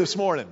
This 0.00 0.16
morning? 0.16 0.50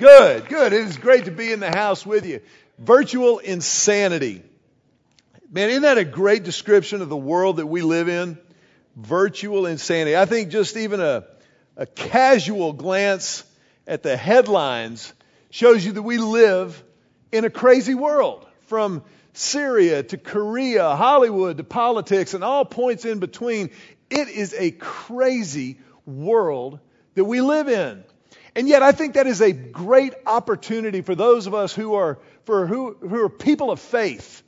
Good, 0.00 0.48
good. 0.48 0.72
It 0.72 0.80
is 0.80 0.96
great 0.96 1.26
to 1.26 1.30
be 1.30 1.52
in 1.52 1.60
the 1.60 1.70
house 1.70 2.04
with 2.04 2.26
you. 2.26 2.40
Virtual 2.76 3.38
insanity. 3.38 4.42
Man, 5.52 5.70
isn't 5.70 5.82
that 5.82 5.98
a 5.98 6.04
great 6.04 6.42
description 6.42 7.00
of 7.00 7.10
the 7.10 7.16
world 7.16 7.58
that 7.58 7.68
we 7.68 7.82
live 7.82 8.08
in? 8.08 8.36
Virtual 8.96 9.66
insanity. 9.66 10.16
I 10.16 10.24
think 10.24 10.48
just 10.48 10.76
even 10.76 10.98
a, 10.98 11.26
a 11.76 11.86
casual 11.86 12.72
glance 12.72 13.44
at 13.86 14.02
the 14.02 14.16
headlines 14.16 15.12
shows 15.50 15.86
you 15.86 15.92
that 15.92 16.02
we 16.02 16.18
live 16.18 16.82
in 17.30 17.44
a 17.44 17.50
crazy 17.50 17.94
world. 17.94 18.44
From 18.62 19.04
Syria 19.32 20.02
to 20.02 20.18
Korea, 20.18 20.96
Hollywood 20.96 21.58
to 21.58 21.62
politics, 21.62 22.34
and 22.34 22.42
all 22.42 22.64
points 22.64 23.04
in 23.04 23.20
between. 23.20 23.70
It 24.10 24.26
is 24.26 24.56
a 24.58 24.72
crazy 24.72 25.78
world 26.04 26.80
that 27.14 27.24
we 27.24 27.40
live 27.40 27.68
in. 27.68 28.04
And 28.58 28.68
yet 28.68 28.82
I 28.82 28.90
think 28.90 29.14
that 29.14 29.28
is 29.28 29.40
a 29.40 29.52
great 29.52 30.14
opportunity 30.26 31.00
for 31.00 31.14
those 31.14 31.46
of 31.46 31.54
us 31.54 31.72
who 31.72 31.94
are, 31.94 32.18
for 32.42 32.66
who, 32.66 32.94
who 32.94 33.22
are 33.22 33.28
people 33.28 33.70
of 33.70 33.78
faith, 33.78 34.42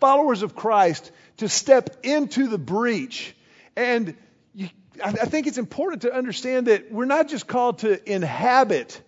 followers 0.00 0.42
of 0.42 0.54
Christ, 0.54 1.10
to 1.38 1.48
step 1.48 1.96
into 2.02 2.46
the 2.46 2.58
breach. 2.58 3.34
And 3.74 4.18
you, 4.54 4.68
I 5.02 5.12
think 5.12 5.46
it's 5.46 5.56
important 5.56 6.02
to 6.02 6.14
understand 6.14 6.66
that 6.66 6.92
we're 6.92 7.06
not 7.06 7.28
just 7.28 7.46
called 7.46 7.78
to 7.78 8.12
inhabit 8.12 9.00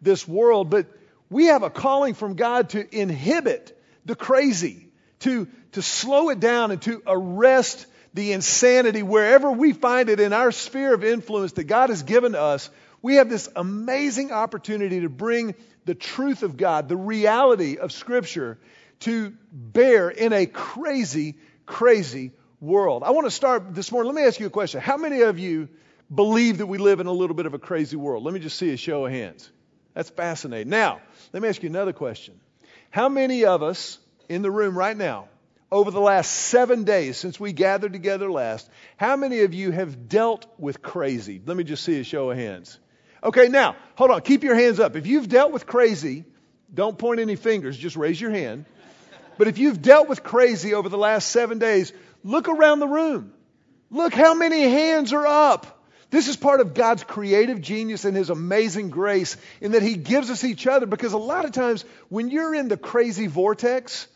this 0.00 0.26
world, 0.26 0.70
but 0.70 0.86
we 1.28 1.48
have 1.48 1.62
a 1.62 1.68
calling 1.68 2.14
from 2.14 2.32
God 2.32 2.70
to 2.70 2.98
inhibit 2.98 3.78
the 4.06 4.16
crazy, 4.16 4.88
to, 5.18 5.48
to 5.72 5.82
slow 5.82 6.30
it 6.30 6.40
down 6.40 6.70
and 6.70 6.80
to 6.80 7.02
arrest 7.06 7.84
the 8.14 8.32
insanity 8.32 9.02
wherever 9.02 9.52
we 9.52 9.74
find 9.74 10.08
it 10.08 10.18
in 10.18 10.32
our 10.32 10.50
sphere 10.50 10.94
of 10.94 11.04
influence 11.04 11.52
that 11.52 11.64
God 11.64 11.90
has 11.90 12.02
given 12.04 12.34
us. 12.34 12.70
We 13.02 13.16
have 13.16 13.28
this 13.28 13.48
amazing 13.54 14.32
opportunity 14.32 15.00
to 15.00 15.08
bring 15.08 15.54
the 15.84 15.94
truth 15.94 16.42
of 16.42 16.56
God, 16.56 16.88
the 16.88 16.96
reality 16.96 17.78
of 17.78 17.92
Scripture, 17.92 18.58
to 19.00 19.32
bear 19.52 20.10
in 20.10 20.32
a 20.32 20.46
crazy, 20.46 21.36
crazy 21.66 22.32
world. 22.60 23.02
I 23.04 23.10
want 23.10 23.26
to 23.26 23.30
start 23.30 23.74
this 23.74 23.92
morning. 23.92 24.12
Let 24.12 24.20
me 24.20 24.26
ask 24.26 24.40
you 24.40 24.46
a 24.46 24.50
question. 24.50 24.80
How 24.80 24.96
many 24.96 25.20
of 25.22 25.38
you 25.38 25.68
believe 26.12 26.58
that 26.58 26.66
we 26.66 26.78
live 26.78 27.00
in 27.00 27.06
a 27.06 27.12
little 27.12 27.36
bit 27.36 27.46
of 27.46 27.54
a 27.54 27.58
crazy 27.58 27.96
world? 27.96 28.24
Let 28.24 28.34
me 28.34 28.40
just 28.40 28.58
see 28.58 28.72
a 28.72 28.76
show 28.76 29.06
of 29.06 29.12
hands. 29.12 29.50
That's 29.94 30.10
fascinating. 30.10 30.70
Now, 30.70 31.00
let 31.32 31.42
me 31.42 31.48
ask 31.48 31.62
you 31.62 31.68
another 31.68 31.92
question. 31.92 32.38
How 32.90 33.08
many 33.08 33.44
of 33.44 33.62
us 33.62 33.98
in 34.28 34.42
the 34.42 34.50
room 34.50 34.76
right 34.76 34.96
now, 34.96 35.28
over 35.70 35.90
the 35.90 36.00
last 36.00 36.30
seven 36.30 36.84
days 36.84 37.16
since 37.18 37.38
we 37.38 37.52
gathered 37.52 37.92
together 37.92 38.30
last, 38.30 38.68
how 38.96 39.16
many 39.16 39.40
of 39.40 39.54
you 39.54 39.70
have 39.70 40.08
dealt 40.08 40.46
with 40.58 40.82
crazy? 40.82 41.40
Let 41.44 41.56
me 41.56 41.64
just 41.64 41.84
see 41.84 42.00
a 42.00 42.04
show 42.04 42.30
of 42.30 42.38
hands. 42.38 42.78
Okay, 43.22 43.48
now, 43.48 43.76
hold 43.96 44.10
on. 44.10 44.20
Keep 44.20 44.44
your 44.44 44.54
hands 44.54 44.80
up. 44.80 44.96
If 44.96 45.06
you've 45.06 45.28
dealt 45.28 45.52
with 45.52 45.66
crazy, 45.66 46.24
don't 46.72 46.96
point 46.96 47.20
any 47.20 47.36
fingers, 47.36 47.76
just 47.76 47.96
raise 47.96 48.20
your 48.20 48.30
hand. 48.30 48.64
But 49.38 49.48
if 49.48 49.58
you've 49.58 49.80
dealt 49.80 50.08
with 50.08 50.22
crazy 50.22 50.74
over 50.74 50.88
the 50.88 50.98
last 50.98 51.28
seven 51.28 51.58
days, 51.58 51.92
look 52.24 52.48
around 52.48 52.80
the 52.80 52.88
room. 52.88 53.32
Look 53.90 54.12
how 54.12 54.34
many 54.34 54.62
hands 54.62 55.12
are 55.12 55.26
up. 55.26 55.78
This 56.10 56.28
is 56.28 56.36
part 56.36 56.60
of 56.60 56.74
God's 56.74 57.04
creative 57.04 57.60
genius 57.60 58.04
and 58.04 58.16
His 58.16 58.30
amazing 58.30 58.90
grace 58.90 59.36
in 59.60 59.72
that 59.72 59.82
He 59.82 59.96
gives 59.96 60.30
us 60.30 60.42
each 60.42 60.66
other 60.66 60.86
because 60.86 61.12
a 61.12 61.18
lot 61.18 61.44
of 61.44 61.52
times 61.52 61.84
when 62.08 62.30
you're 62.30 62.54
in 62.54 62.68
the 62.68 62.76
crazy 62.76 63.26
vortex, 63.26 64.06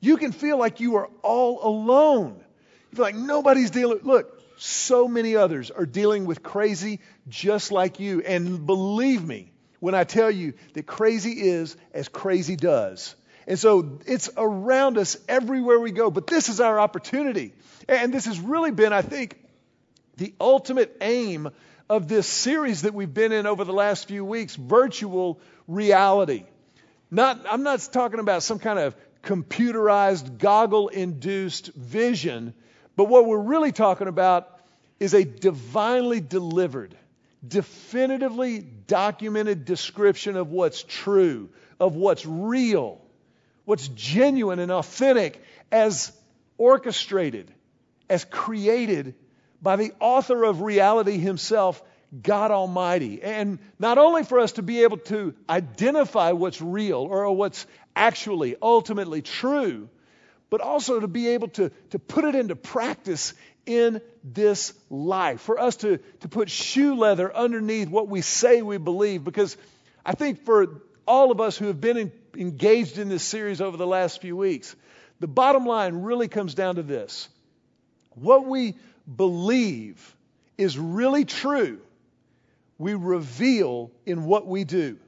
you 0.00 0.16
can 0.16 0.32
feel 0.32 0.58
like 0.58 0.80
you 0.80 0.96
are 0.96 1.08
all 1.22 1.60
alone. 1.62 2.42
You 2.90 2.96
feel 2.96 3.04
like 3.04 3.14
nobody's 3.14 3.70
dealing. 3.70 4.00
Look, 4.02 4.42
so 4.58 5.06
many 5.08 5.36
others 5.36 5.70
are 5.70 5.86
dealing 5.86 6.24
with 6.24 6.42
crazy 6.42 7.00
just 7.28 7.72
like 7.72 8.00
you. 8.00 8.20
And 8.20 8.66
believe 8.66 9.24
me 9.24 9.52
when 9.80 9.94
I 9.94 10.04
tell 10.04 10.30
you 10.30 10.54
that 10.74 10.86
crazy 10.86 11.32
is 11.32 11.76
as 11.92 12.08
crazy 12.08 12.56
does. 12.56 13.14
And 13.46 13.58
so 13.58 13.98
it's 14.06 14.30
around 14.36 14.98
us 14.98 15.16
everywhere 15.28 15.80
we 15.80 15.90
go. 15.90 16.10
But 16.10 16.26
this 16.26 16.48
is 16.48 16.60
our 16.60 16.78
opportunity. 16.78 17.52
And 17.88 18.12
this 18.12 18.26
has 18.26 18.38
really 18.38 18.70
been, 18.70 18.92
I 18.92 19.02
think, 19.02 19.38
the 20.16 20.34
ultimate 20.40 20.96
aim 21.00 21.50
of 21.88 22.08
this 22.08 22.26
series 22.26 22.82
that 22.82 22.94
we've 22.94 23.12
been 23.12 23.32
in 23.32 23.46
over 23.46 23.64
the 23.64 23.72
last 23.72 24.06
few 24.06 24.24
weeks 24.24 24.54
virtual 24.54 25.40
reality. 25.66 26.44
Not, 27.10 27.44
I'm 27.50 27.62
not 27.62 27.86
talking 27.92 28.20
about 28.20 28.42
some 28.42 28.58
kind 28.58 28.78
of 28.78 28.96
computerized, 29.22 30.38
goggle 30.38 30.88
induced 30.88 31.72
vision, 31.74 32.54
but 32.96 33.08
what 33.08 33.26
we're 33.26 33.38
really 33.38 33.72
talking 33.72 34.08
about 34.08 34.60
is 34.98 35.14
a 35.14 35.24
divinely 35.24 36.20
delivered, 36.20 36.96
definitively 37.46 38.60
documented 38.60 39.64
description 39.64 40.36
of 40.36 40.50
what's 40.50 40.82
true, 40.82 41.50
of 41.80 41.96
what's 41.96 42.24
real, 42.24 43.00
what's 43.64 43.88
genuine 43.88 44.58
and 44.58 44.70
authentic, 44.70 45.42
as 45.70 46.12
orchestrated, 46.58 47.52
as 48.08 48.24
created 48.24 49.14
by 49.60 49.76
the 49.76 49.92
author 50.00 50.44
of 50.44 50.60
reality 50.60 51.18
himself, 51.18 51.82
God 52.20 52.50
Almighty. 52.50 53.22
And 53.22 53.58
not 53.78 53.98
only 53.98 54.24
for 54.24 54.38
us 54.38 54.52
to 54.52 54.62
be 54.62 54.82
able 54.82 54.98
to 54.98 55.34
identify 55.48 56.32
what's 56.32 56.60
real 56.60 56.98
or 56.98 57.32
what's 57.32 57.66
actually, 57.96 58.56
ultimately 58.60 59.22
true, 59.22 59.88
but 60.50 60.60
also 60.60 61.00
to 61.00 61.08
be 61.08 61.28
able 61.28 61.48
to, 61.48 61.70
to 61.90 61.98
put 61.98 62.24
it 62.24 62.34
into 62.34 62.54
practice 62.54 63.32
in 63.66 64.00
this 64.24 64.72
life. 64.90 65.40
For 65.40 65.58
us 65.58 65.76
to, 65.76 65.98
to 66.20 66.28
put 66.28 66.50
shoe 66.50 66.94
leather 66.94 67.34
underneath 67.34 67.88
what 67.88 68.08
we 68.08 68.20
say 68.20 68.62
we 68.62 68.78
believe. 68.78 69.24
Because 69.24 69.56
I 70.04 70.12
think 70.12 70.44
for 70.44 70.82
all 71.06 71.30
of 71.30 71.40
us 71.40 71.56
who 71.56 71.66
have 71.66 71.80
been 71.80 71.96
in, 71.96 72.12
engaged 72.36 72.98
in 72.98 73.08
this 73.08 73.22
series 73.22 73.60
over 73.60 73.76
the 73.76 73.86
last 73.86 74.20
few 74.20 74.36
weeks, 74.36 74.74
the 75.20 75.28
bottom 75.28 75.66
line 75.66 76.02
really 76.02 76.28
comes 76.28 76.54
down 76.54 76.76
to 76.76 76.82
this. 76.82 77.28
What 78.14 78.46
we 78.46 78.74
believe 79.14 80.16
is 80.58 80.78
really 80.78 81.24
true, 81.24 81.80
we 82.78 82.94
reveal 82.94 83.90
in 84.04 84.24
what 84.24 84.46
we 84.46 84.64
do. 84.64 84.98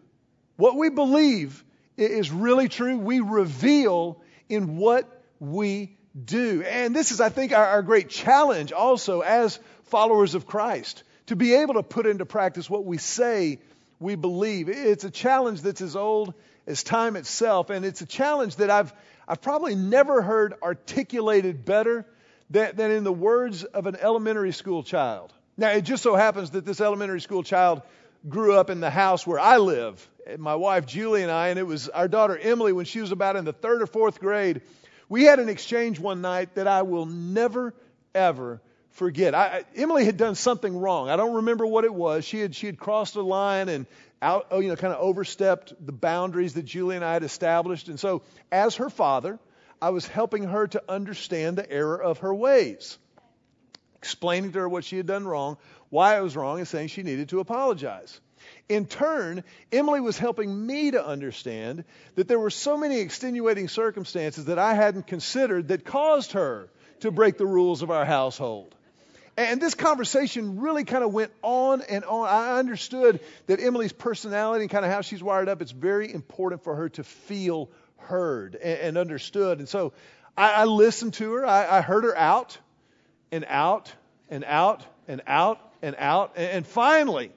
What 0.56 0.76
we 0.76 0.88
believe 0.88 1.64
is 1.96 2.30
really 2.30 2.68
true, 2.68 2.96
we 2.96 3.20
reveal 3.20 4.20
in 4.48 4.76
what 4.76 5.08
we 5.40 5.96
do. 6.22 6.62
And 6.62 6.94
this 6.94 7.10
is, 7.10 7.20
I 7.20 7.28
think, 7.28 7.52
our, 7.52 7.66
our, 7.66 7.82
great 7.82 8.08
challenge 8.08 8.72
also 8.72 9.20
as 9.20 9.58
followers 9.84 10.34
of 10.34 10.46
Christ 10.46 11.02
to 11.26 11.36
be 11.36 11.54
able 11.54 11.74
to 11.74 11.82
put 11.82 12.06
into 12.06 12.24
practice 12.24 12.70
what 12.70 12.84
we 12.84 12.98
say 12.98 13.58
we 13.98 14.14
believe. 14.14 14.68
It's 14.68 15.04
a 15.04 15.10
challenge 15.10 15.62
that's 15.62 15.80
as 15.80 15.96
old 15.96 16.34
as 16.66 16.82
time 16.82 17.16
itself, 17.16 17.70
and 17.70 17.84
it's 17.84 18.00
a 18.00 18.06
challenge 18.06 18.56
that 18.56 18.70
I've, 18.70 18.92
I've 19.26 19.42
probably 19.42 19.74
never 19.74 20.22
heard 20.22 20.54
articulated 20.62 21.64
better 21.64 22.06
than, 22.50 22.76
than 22.76 22.90
in 22.90 23.04
the 23.04 23.12
words 23.12 23.64
of 23.64 23.86
an 23.86 23.96
elementary 23.96 24.52
school 24.52 24.82
child. 24.82 25.32
Now, 25.56 25.70
it 25.70 25.82
just 25.82 26.02
so 26.02 26.14
happens 26.14 26.50
that 26.50 26.64
this 26.64 26.80
elementary 26.80 27.20
school 27.20 27.42
child 27.42 27.82
grew 28.28 28.54
up 28.54 28.70
in 28.70 28.80
the 28.80 28.90
house 28.90 29.26
where 29.26 29.38
I 29.38 29.58
live. 29.58 30.08
My 30.38 30.54
wife 30.54 30.86
Julie 30.86 31.22
and 31.22 31.30
I, 31.30 31.48
and 31.48 31.58
it 31.58 31.66
was 31.66 31.88
our 31.88 32.08
daughter 32.08 32.36
Emily 32.36 32.72
when 32.72 32.86
she 32.86 33.00
was 33.00 33.12
about 33.12 33.36
in 33.36 33.44
the 33.44 33.52
third 33.52 33.82
or 33.82 33.86
fourth 33.86 34.20
grade. 34.20 34.62
We 35.08 35.24
had 35.24 35.38
an 35.38 35.48
exchange 35.48 35.98
one 36.00 36.20
night 36.20 36.54
that 36.54 36.66
I 36.66 36.82
will 36.82 37.06
never, 37.06 37.74
ever 38.14 38.60
forget. 38.90 39.34
I, 39.34 39.64
Emily 39.74 40.04
had 40.04 40.16
done 40.16 40.34
something 40.34 40.76
wrong. 40.76 41.08
I 41.08 41.16
don't 41.16 41.34
remember 41.34 41.66
what 41.66 41.84
it 41.84 41.92
was. 41.92 42.24
She 42.24 42.40
had 42.40 42.54
she 42.54 42.66
had 42.66 42.78
crossed 42.78 43.16
a 43.16 43.22
line 43.22 43.68
and 43.68 43.86
out, 44.22 44.46
oh, 44.50 44.60
you 44.60 44.68
know, 44.68 44.76
kind 44.76 44.94
of 44.94 45.00
overstepped 45.00 45.74
the 45.84 45.92
boundaries 45.92 46.54
that 46.54 46.64
Julie 46.64 46.96
and 46.96 47.04
I 47.04 47.12
had 47.12 47.24
established. 47.24 47.88
And 47.88 48.00
so, 48.00 48.22
as 48.50 48.76
her 48.76 48.88
father, 48.88 49.38
I 49.82 49.90
was 49.90 50.06
helping 50.06 50.44
her 50.44 50.66
to 50.68 50.82
understand 50.88 51.58
the 51.58 51.70
error 51.70 52.02
of 52.02 52.18
her 52.18 52.34
ways, 52.34 52.96
explaining 53.96 54.52
to 54.52 54.60
her 54.60 54.68
what 54.68 54.84
she 54.84 54.96
had 54.96 55.06
done 55.06 55.26
wrong, 55.26 55.58
why 55.90 56.16
it 56.16 56.22
was 56.22 56.36
wrong, 56.36 56.58
and 56.58 56.66
saying 56.66 56.88
she 56.88 57.02
needed 57.02 57.28
to 57.30 57.40
apologize. 57.40 58.18
In 58.68 58.86
turn, 58.86 59.44
Emily 59.70 60.00
was 60.00 60.18
helping 60.18 60.66
me 60.66 60.92
to 60.92 61.06
understand 61.06 61.84
that 62.14 62.28
there 62.28 62.38
were 62.38 62.50
so 62.50 62.78
many 62.78 63.00
extenuating 63.00 63.68
circumstances 63.68 64.46
that 64.46 64.58
I 64.58 64.74
hadn't 64.74 65.06
considered 65.06 65.68
that 65.68 65.84
caused 65.84 66.32
her 66.32 66.70
to 67.00 67.10
break 67.10 67.36
the 67.36 67.46
rules 67.46 67.82
of 67.82 67.90
our 67.90 68.06
household. 68.06 68.74
And 69.36 69.60
this 69.60 69.74
conversation 69.74 70.60
really 70.60 70.84
kind 70.84 71.02
of 71.02 71.12
went 71.12 71.32
on 71.42 71.82
and 71.82 72.04
on. 72.04 72.28
I 72.28 72.58
understood 72.58 73.20
that 73.48 73.60
Emily's 73.60 73.92
personality 73.92 74.62
and 74.62 74.70
kind 74.70 74.84
of 74.84 74.92
how 74.92 75.00
she's 75.00 75.22
wired 75.22 75.48
up, 75.48 75.60
it's 75.60 75.72
very 75.72 76.12
important 76.12 76.62
for 76.62 76.76
her 76.76 76.88
to 76.90 77.04
feel 77.04 77.68
heard 77.96 78.54
and, 78.54 78.96
understood. 78.96 79.58
And 79.58 79.68
so 79.68 79.92
I, 80.36 80.52
I 80.52 80.64
listened 80.64 81.14
to 81.14 81.32
her. 81.34 81.46
I, 81.46 81.78
I, 81.78 81.80
heard 81.80 82.04
her 82.04 82.16
out 82.16 82.58
and 83.32 83.44
out 83.48 83.92
and 84.30 84.44
out 84.44 84.84
and 85.08 85.22
out 85.26 85.60
and 85.82 85.96
out. 85.98 86.32
And, 86.36 86.50
and 86.50 86.66
finally, 86.66 87.32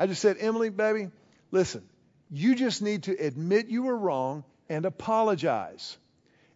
I 0.00 0.06
just 0.06 0.22
said, 0.22 0.38
Emily, 0.40 0.70
baby, 0.70 1.10
listen, 1.50 1.82
you 2.30 2.54
just 2.54 2.80
need 2.80 3.02
to 3.02 3.12
admit 3.12 3.68
you 3.68 3.82
were 3.82 3.96
wrong 3.96 4.44
and 4.70 4.86
apologize. 4.86 5.98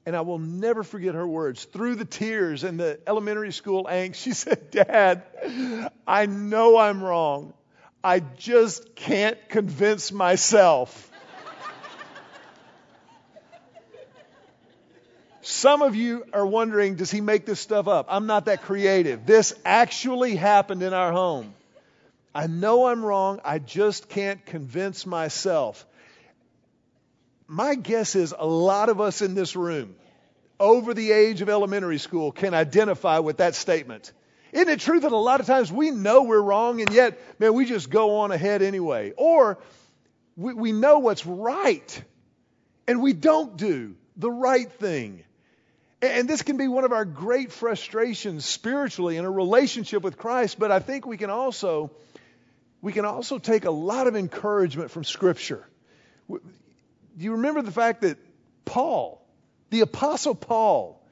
And 0.07 0.17
I 0.17 0.23
will 0.23 0.39
never 0.39 0.83
forget 0.83 1.15
her 1.15 1.27
words. 1.27 1.63
Through 1.67 1.97
the 1.97 2.07
tears 2.07 2.65
and 2.65 2.81
the 2.81 2.99
elementary 3.07 3.53
school 3.53 3.85
angst, 3.85 4.15
she 4.15 4.33
said, 4.33 4.71
Dad, 4.71 5.25
I 6.07 6.25
know 6.25 6.79
I'm 6.79 7.05
wrong. 7.05 7.53
I 8.03 8.21
just 8.21 8.95
can't 8.95 9.37
convince 9.51 10.11
myself. 10.11 11.11
Some 15.43 15.83
of 15.83 15.95
you 15.95 16.25
are 16.33 16.47
wondering, 16.47 16.95
does 16.95 17.11
he 17.11 17.21
make 17.21 17.45
this 17.45 17.61
stuff 17.61 17.89
up? 17.89 18.07
I'm 18.09 18.27
not 18.27 18.47
that 18.47 18.63
creative. 18.63 19.27
This 19.27 19.53
actually 19.67 20.35
happened 20.35 20.83
in 20.83 20.95
our 20.95 21.13
home. 21.13 21.53
I 22.35 22.47
know 22.49 22.87
I'm 22.87 23.05
wrong. 23.05 23.41
I 23.45 23.59
just 23.59 24.09
can't 24.09 24.45
convince 24.45 25.07
myself. 25.07 25.87
My 27.47 27.75
guess 27.75 28.17
is 28.17 28.35
a 28.37 28.47
lot 28.47 28.89
of 28.89 29.01
us 29.01 29.23
in 29.23 29.35
this 29.35 29.55
room, 29.55 29.95
over 30.59 30.95
the 30.95 31.13
age 31.13 31.43
of 31.43 31.49
elementary 31.49 31.99
school, 31.99 32.33
can 32.33 32.55
identify 32.55 33.19
with 33.21 33.37
that 33.37 33.55
statement. 33.55 34.13
Isn't 34.53 34.69
it 34.69 34.81
true 34.81 35.01
that 35.01 35.13
a 35.13 35.17
lot 35.17 35.41
of 35.41 35.47
times 35.47 35.71
we 35.71 35.91
know 35.91 36.23
we're 36.23 36.41
wrong 36.41 36.81
and 36.81 36.91
yet, 36.93 37.21
man, 37.41 37.55
we 37.55 37.67
just 37.67 37.91
go 37.91 38.19
on 38.19 38.33
ahead 38.33 38.63
anyway? 38.63 39.13
Or 39.17 39.59
we, 40.37 40.55
we 40.55 40.73
know 40.73 41.01
what's 41.01 41.27
right 41.27 42.05
and 42.87 43.03
we 43.03 43.13
don't 43.13 43.57
do 43.57 43.97
the 44.17 44.31
right 44.31 44.71
thing. 44.71 45.25
And 46.01 46.29
this 46.29 46.43
can 46.43 46.57
be 46.57 46.69
one 46.69 46.85
of 46.85 46.93
our 46.93 47.05
great 47.05 47.51
frustrations 47.51 48.45
spiritually 48.45 49.17
in 49.17 49.25
a 49.25 49.31
relationship 49.31 50.03
with 50.03 50.19
Christ, 50.19 50.59
but 50.59 50.71
I 50.71 50.79
think 50.79 51.07
we 51.07 51.17
can 51.17 51.31
also 51.31 51.91
we 52.85 52.93
can 52.93 53.07
also 53.07 53.39
take 53.39 53.65
a 53.65 53.71
lot 53.71 54.07
of 54.07 54.15
encouragement 54.15 54.91
from 54.91 55.05
scripture. 55.05 55.67
Do 56.29 56.39
you 57.17 57.33
remember 57.33 57.63
the 57.63 57.73
fact 57.73 58.03
that 58.03 58.19
Paul, 58.67 59.27
the 59.71 59.81
apostle 59.81 60.35
Paul, 60.35 61.03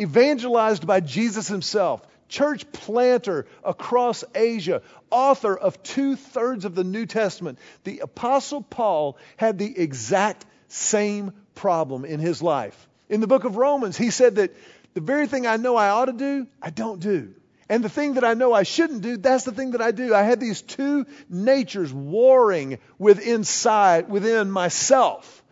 evangelized 0.00 0.88
by 0.88 0.98
Jesus 0.98 1.46
himself, 1.46 2.02
church 2.28 2.72
planter 2.72 3.46
across 3.62 4.24
Asia, 4.34 4.82
author 5.08 5.56
of 5.56 5.80
two 5.84 6.16
thirds 6.16 6.64
of 6.64 6.74
the 6.74 6.82
New 6.82 7.06
Testament, 7.06 7.60
the 7.84 8.00
apostle 8.00 8.60
Paul 8.60 9.16
had 9.36 9.56
the 9.56 9.78
exact 9.78 10.44
same 10.66 11.32
problem 11.54 12.04
in 12.04 12.18
his 12.18 12.42
life. 12.42 12.88
In 13.08 13.20
the 13.20 13.28
book 13.28 13.44
of 13.44 13.54
Romans, 13.54 13.96
he 13.96 14.10
said 14.10 14.34
that 14.34 14.52
the 14.94 15.00
very 15.00 15.28
thing 15.28 15.46
I 15.46 15.58
know 15.58 15.76
I 15.76 15.90
ought 15.90 16.06
to 16.06 16.12
do, 16.12 16.48
I 16.60 16.70
don't 16.70 16.98
do. 16.98 17.34
And 17.70 17.84
the 17.84 17.88
thing 17.88 18.14
that 18.14 18.24
I 18.24 18.34
know 18.34 18.52
I 18.52 18.64
shouldn't 18.64 19.00
do, 19.00 19.16
that's 19.16 19.44
the 19.44 19.52
thing 19.52 19.70
that 19.70 19.80
I 19.80 19.92
do. 19.92 20.12
I 20.12 20.22
had 20.22 20.40
these 20.40 20.60
two 20.60 21.06
natures 21.28 21.92
warring 21.92 22.80
with 22.98 23.24
inside, 23.24 24.10
within 24.10 24.50
myself. 24.50 25.44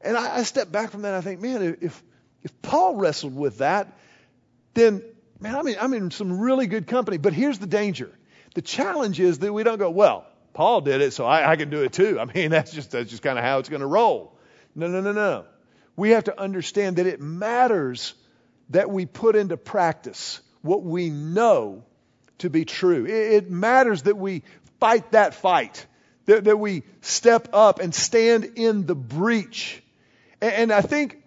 And 0.00 0.16
I, 0.16 0.38
I 0.38 0.42
step 0.44 0.72
back 0.72 0.90
from 0.90 1.02
that 1.02 1.08
and 1.08 1.16
I 1.16 1.20
think, 1.20 1.42
man, 1.42 1.76
if, 1.82 2.02
if 2.42 2.62
Paul 2.62 2.96
wrestled 2.96 3.36
with 3.36 3.58
that, 3.58 3.98
then, 4.72 5.02
man, 5.38 5.54
I'm 5.54 5.66
in, 5.68 5.76
I'm 5.78 5.92
in 5.92 6.10
some 6.10 6.40
really 6.40 6.66
good 6.66 6.86
company. 6.86 7.18
But 7.18 7.34
here's 7.34 7.58
the 7.58 7.66
danger. 7.66 8.10
The 8.54 8.62
challenge 8.62 9.20
is 9.20 9.40
that 9.40 9.52
we 9.52 9.64
don't 9.64 9.78
go, 9.78 9.90
well, 9.90 10.26
Paul 10.54 10.80
did 10.80 11.02
it, 11.02 11.12
so 11.12 11.26
I, 11.26 11.52
I 11.52 11.56
can 11.56 11.68
do 11.68 11.82
it 11.82 11.92
too. 11.92 12.18
I 12.20 12.24
mean, 12.24 12.50
that's 12.50 12.72
just, 12.72 12.92
that's 12.92 13.10
just 13.10 13.22
kind 13.22 13.38
of 13.38 13.44
how 13.44 13.58
it's 13.58 13.68
going 13.68 13.80
to 13.82 13.86
roll. 13.86 14.38
No, 14.74 14.88
no, 14.88 15.02
no, 15.02 15.12
no 15.12 15.44
we 15.96 16.10
have 16.10 16.24
to 16.24 16.40
understand 16.40 16.96
that 16.96 17.06
it 17.06 17.20
matters 17.20 18.14
that 18.70 18.90
we 18.90 19.06
put 19.06 19.36
into 19.36 19.56
practice 19.56 20.40
what 20.64 20.82
we 20.82 21.10
know 21.10 21.84
to 22.38 22.48
be 22.48 22.64
true. 22.64 23.06
It, 23.06 23.50
matters 23.50 24.02
that 24.02 24.16
we 24.16 24.42
fight 24.80 25.12
that 25.12 25.34
fight, 25.34 25.86
that, 26.24 26.44
that 26.44 26.58
we 26.58 26.84
step 27.02 27.48
up 27.52 27.80
and 27.80 27.94
stand 27.94 28.52
in 28.56 28.86
the 28.86 28.94
breach. 28.94 29.82
And, 30.40 30.52
and 30.54 30.72
I 30.72 30.80
think 30.80 31.22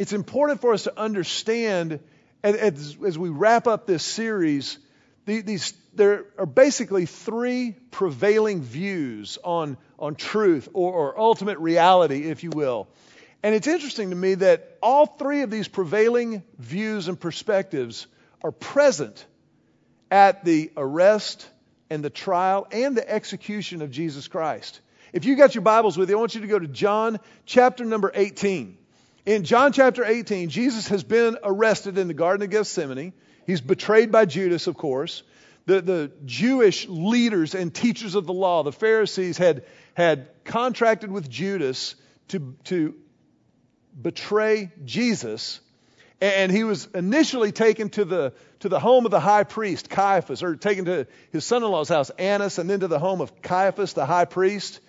it's 0.00 0.12
important 0.12 0.60
for 0.60 0.72
us 0.72 0.82
to 0.82 0.98
understand 0.98 2.00
as, 2.42 2.96
as 3.04 3.16
we 3.16 3.28
wrap 3.28 3.68
up 3.68 3.86
this 3.86 4.02
series, 4.02 4.78
these, 5.26 5.72
there 5.94 6.26
are 6.36 6.46
basically 6.46 7.06
three 7.06 7.72
prevailing 7.92 8.62
views 8.62 9.38
on, 9.44 9.76
on 9.96 10.16
truth 10.16 10.68
or, 10.72 10.92
or 10.92 11.20
ultimate 11.20 11.58
reality, 11.58 12.24
if 12.24 12.42
you 12.42 12.50
will. 12.50 12.88
And 13.44 13.54
it's 13.54 13.68
interesting 13.68 14.10
to 14.10 14.16
me 14.16 14.34
that 14.34 14.76
all 14.82 15.06
three 15.06 15.42
of 15.42 15.50
these 15.50 15.68
prevailing 15.68 16.42
views 16.58 17.06
and 17.06 17.18
perspectives 17.18 18.08
are 18.42 18.52
present 18.52 19.24
at 20.10 20.44
the 20.44 20.70
arrest 20.76 21.48
and 21.90 22.04
the 22.04 22.10
trial 22.10 22.66
and 22.70 22.96
the 22.96 23.08
execution 23.08 23.82
of 23.82 23.90
Jesus 23.90 24.28
Christ. 24.28 24.80
If 25.12 25.24
you 25.24 25.36
got 25.36 25.54
your 25.54 25.62
Bibles 25.62 25.96
with 25.96 26.10
you, 26.10 26.16
I 26.16 26.20
want 26.20 26.34
you 26.34 26.40
to 26.42 26.46
go 26.46 26.58
to 26.58 26.68
John 26.68 27.18
chapter 27.44 27.84
number 27.84 28.10
18. 28.14 28.76
In 29.24 29.44
John 29.44 29.72
chapter 29.72 30.04
18, 30.04 30.50
Jesus 30.50 30.88
has 30.88 31.02
been 31.02 31.38
arrested 31.42 31.98
in 31.98 32.08
the 32.08 32.14
Garden 32.14 32.44
of 32.44 32.50
Gethsemane. 32.50 33.12
He's 33.46 33.60
betrayed 33.60 34.12
by 34.12 34.24
Judas, 34.24 34.66
of 34.66 34.76
course. 34.76 35.22
The, 35.66 35.80
the 35.80 36.12
Jewish 36.24 36.86
leaders 36.88 37.54
and 37.54 37.74
teachers 37.74 38.14
of 38.14 38.26
the 38.26 38.32
law, 38.32 38.62
the 38.62 38.72
Pharisees, 38.72 39.36
had, 39.36 39.64
had 39.94 40.28
contracted 40.44 41.10
with 41.10 41.28
Judas 41.28 41.96
to, 42.28 42.54
to 42.64 42.94
betray 44.00 44.70
Jesus. 44.84 45.60
And 46.20 46.50
he 46.50 46.64
was 46.64 46.86
initially 46.94 47.52
taken 47.52 47.90
to 47.90 48.04
the, 48.04 48.32
to 48.60 48.68
the 48.68 48.80
home 48.80 49.04
of 49.04 49.10
the 49.10 49.20
high 49.20 49.44
priest, 49.44 49.90
Caiaphas, 49.90 50.42
or 50.42 50.56
taken 50.56 50.86
to 50.86 51.06
his 51.30 51.44
son 51.44 51.62
in 51.62 51.70
law's 51.70 51.90
house, 51.90 52.10
Annas, 52.10 52.58
and 52.58 52.70
then 52.70 52.80
to 52.80 52.88
the 52.88 52.98
home 52.98 53.20
of 53.20 53.42
Caiaphas, 53.42 53.92
the 53.92 54.06
high 54.06 54.24
priest. 54.24 54.80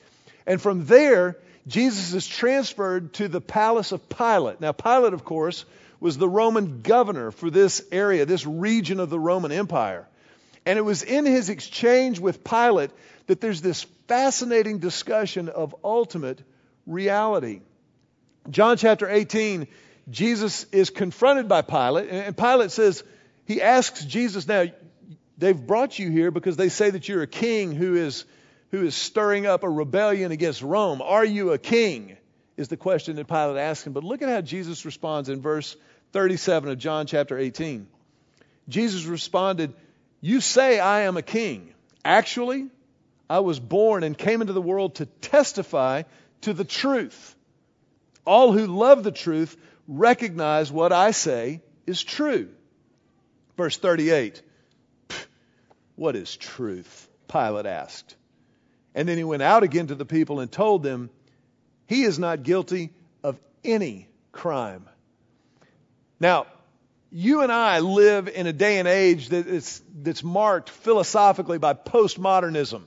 And 0.46 0.62
from 0.62 0.86
there, 0.86 1.38
Jesus 1.68 2.14
is 2.14 2.26
transferred 2.26 3.14
to 3.16 3.28
the 3.28 3.42
palace 3.42 3.92
of 3.92 4.08
Pilate. 4.08 4.62
Now, 4.62 4.72
Pilate, 4.72 5.14
of 5.14 5.26
course, 5.26 5.66
was 6.00 6.18
the 6.18 6.30
Roman 6.30 6.82
governor 6.82 7.32
for 7.32 7.50
this 7.50 7.84
area, 7.92 8.26
this 8.26 8.46
region 8.46 9.02
of 9.02 9.10
the 9.10 9.20
Roman 9.20 9.52
Empire. 9.52 10.08
And 10.66 10.80
it 10.80 10.84
was 10.84 11.04
in 11.04 11.26
his 11.26 11.50
exchange 11.50 12.20
with 12.20 12.44
Pilate 12.44 12.92
that 13.28 13.42
there's 13.42 13.62
this 13.62 13.84
fascinating 14.08 14.80
discussion 14.80 15.50
of 15.50 15.76
ultimate 15.84 16.42
reality. 16.86 17.62
John 18.50 18.78
chapter 18.78 19.10
18, 19.10 19.68
Jesus 20.10 20.66
is 20.72 20.90
confronted 20.90 21.48
by 21.48 21.62
Pilate, 21.62 22.10
and 22.10 22.38
Pilate 22.38 22.72
says, 22.72 23.04
he 23.46 23.62
asks 23.62 24.04
Jesus, 24.04 24.48
now, 24.48 24.66
they've 25.38 25.68
brought 25.68 26.00
you 26.00 26.10
here 26.10 26.32
because 26.32 26.58
they 26.58 26.70
say 26.70 26.90
that 26.90 27.08
you're 27.08 27.24
a 27.24 27.28
king 27.28 27.74
who 27.74 27.96
is, 27.96 28.26
who 28.72 28.84
is 28.86 28.96
stirring 28.96 29.46
up 29.46 29.64
a 29.64 29.70
rebellion 29.70 30.32
against 30.32 30.62
Rome. 30.62 31.02
Are 31.02 31.26
you 31.26 31.52
a 31.52 31.58
king? 31.58 32.18
Is 32.56 32.70
the 32.70 32.78
question 32.78 33.16
that 33.18 33.28
Pilate 33.28 33.58
asks 33.58 33.86
him. 33.86 33.94
But 33.94 34.04
look 34.04 34.22
at 34.22 34.30
how 34.30 34.42
Jesus 34.42 34.84
responds 34.84 35.30
in 35.30 35.42
verse 35.42 35.76
37 36.12 36.72
of 36.72 36.78
John 36.78 37.06
chapter 37.06 37.38
18. 37.38 37.88
Jesus 38.68 39.06
responded, 39.06 39.74
You 40.22 40.42
say 40.42 40.80
I 40.80 41.02
am 41.02 41.18
a 41.18 41.22
king. 41.22 41.74
Actually, 42.04 42.68
I 43.30 43.40
was 43.40 43.60
born 43.60 44.04
and 44.04 44.18
came 44.18 44.42
into 44.42 44.54
the 44.54 44.62
world 44.62 44.96
to 44.96 45.06
testify 45.06 46.04
to 46.42 46.54
the 46.54 46.64
truth. 46.66 47.36
All 48.26 48.52
who 48.52 48.68
love 48.68 49.04
the 49.04 49.12
truth 49.12 49.56
recognize 49.88 50.72
what 50.72 50.92
I 50.92 51.12
say 51.12 51.62
is 51.86 52.04
true. 52.04 52.50
Verse 53.56 53.78
38 53.78 54.42
What 55.96 56.16
is 56.16 56.36
truth? 56.36 57.10
Pilate 57.28 57.66
asked. 57.66 58.16
And 58.94 59.08
then 59.08 59.18
he 59.18 59.24
went 59.24 59.44
out 59.44 59.64
again 59.64 59.88
to 59.88 59.96
the 59.96 60.06
people 60.06 60.40
and 60.40 60.52
told 60.52 60.84
them, 60.84 61.10
He 61.88 62.04
is 62.04 62.18
not 62.20 62.44
guilty 62.44 62.94
of 63.24 63.40
any 63.64 64.08
crime. 64.32 64.88
Now, 66.20 66.48
you 67.12 67.42
and 67.42 67.52
I 67.52 67.80
live 67.80 68.28
in 68.28 68.48
a 68.48 68.54
day 68.54 68.80
and 68.80 68.88
age 68.88 69.30
that 69.30 69.48
is, 69.48 69.82
that's 70.02 70.24
marked 70.24 70.70
philosophically 70.70 71.58
by 71.58 71.74
postmodernism. 71.74 72.84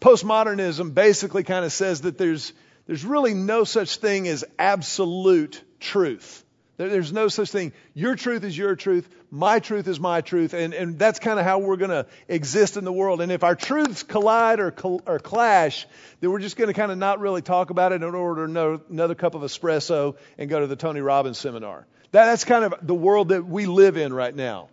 Postmodernism 0.00 0.94
basically 0.94 1.42
kind 1.42 1.64
of 1.64 1.72
says 1.72 2.02
that 2.02 2.16
there's 2.16 2.52
there's 2.86 3.04
really 3.04 3.34
no 3.34 3.64
such 3.64 3.98
thing 3.98 4.26
as 4.26 4.44
absolute 4.58 5.62
truth. 5.80 6.44
There's 6.88 7.12
no 7.12 7.28
such 7.28 7.50
thing. 7.50 7.72
Your 7.92 8.14
truth 8.14 8.42
is 8.42 8.56
your 8.56 8.74
truth. 8.74 9.06
My 9.30 9.58
truth 9.58 9.86
is 9.86 10.00
my 10.00 10.22
truth. 10.22 10.54
And, 10.54 10.72
and 10.72 10.98
that's 10.98 11.18
kind 11.18 11.38
of 11.38 11.44
how 11.44 11.58
we're 11.58 11.76
going 11.76 11.90
to 11.90 12.06
exist 12.26 12.78
in 12.78 12.84
the 12.84 12.92
world. 12.92 13.20
And 13.20 13.30
if 13.30 13.44
our 13.44 13.54
truths 13.54 14.02
collide 14.02 14.60
or, 14.60 14.74
or 15.06 15.18
clash, 15.18 15.86
then 16.20 16.30
we're 16.30 16.38
just 16.38 16.56
going 16.56 16.68
to 16.68 16.74
kind 16.74 16.90
of 16.90 16.96
not 16.96 17.20
really 17.20 17.42
talk 17.42 17.68
about 17.68 17.92
it 17.92 18.02
in 18.02 18.14
order 18.14 18.46
to 18.46 18.52
know 18.52 18.80
another 18.88 19.14
cup 19.14 19.34
of 19.34 19.42
espresso 19.42 20.16
and 20.38 20.48
go 20.48 20.60
to 20.60 20.66
the 20.66 20.76
Tony 20.76 21.02
Robbins 21.02 21.36
seminar. 21.36 21.86
That, 22.12 22.26
that's 22.26 22.44
kind 22.44 22.64
of 22.64 22.74
the 22.80 22.94
world 22.94 23.28
that 23.28 23.44
we 23.44 23.66
live 23.66 23.98
in 23.98 24.14
right 24.14 24.34
now. 24.34 24.70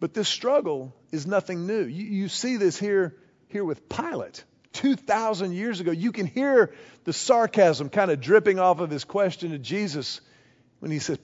But 0.00 0.12
this 0.12 0.28
struggle 0.28 0.94
is 1.12 1.26
nothing 1.26 1.66
new. 1.66 1.84
You, 1.84 2.04
you 2.04 2.28
see 2.28 2.58
this 2.58 2.78
here, 2.78 3.16
here 3.48 3.64
with 3.64 3.88
Pilate. 3.88 4.44
2,000 4.74 5.52
years 5.52 5.80
ago. 5.80 5.90
You 5.90 6.12
can 6.12 6.26
hear 6.26 6.72
the 7.04 7.12
sarcasm 7.12 7.88
kind 7.88 8.10
of 8.10 8.20
dripping 8.20 8.58
off 8.58 8.80
of 8.80 8.90
his 8.90 9.04
question 9.04 9.50
to 9.50 9.58
Jesus 9.58 10.20
when 10.80 10.90
he 10.90 10.98
says, 10.98 11.18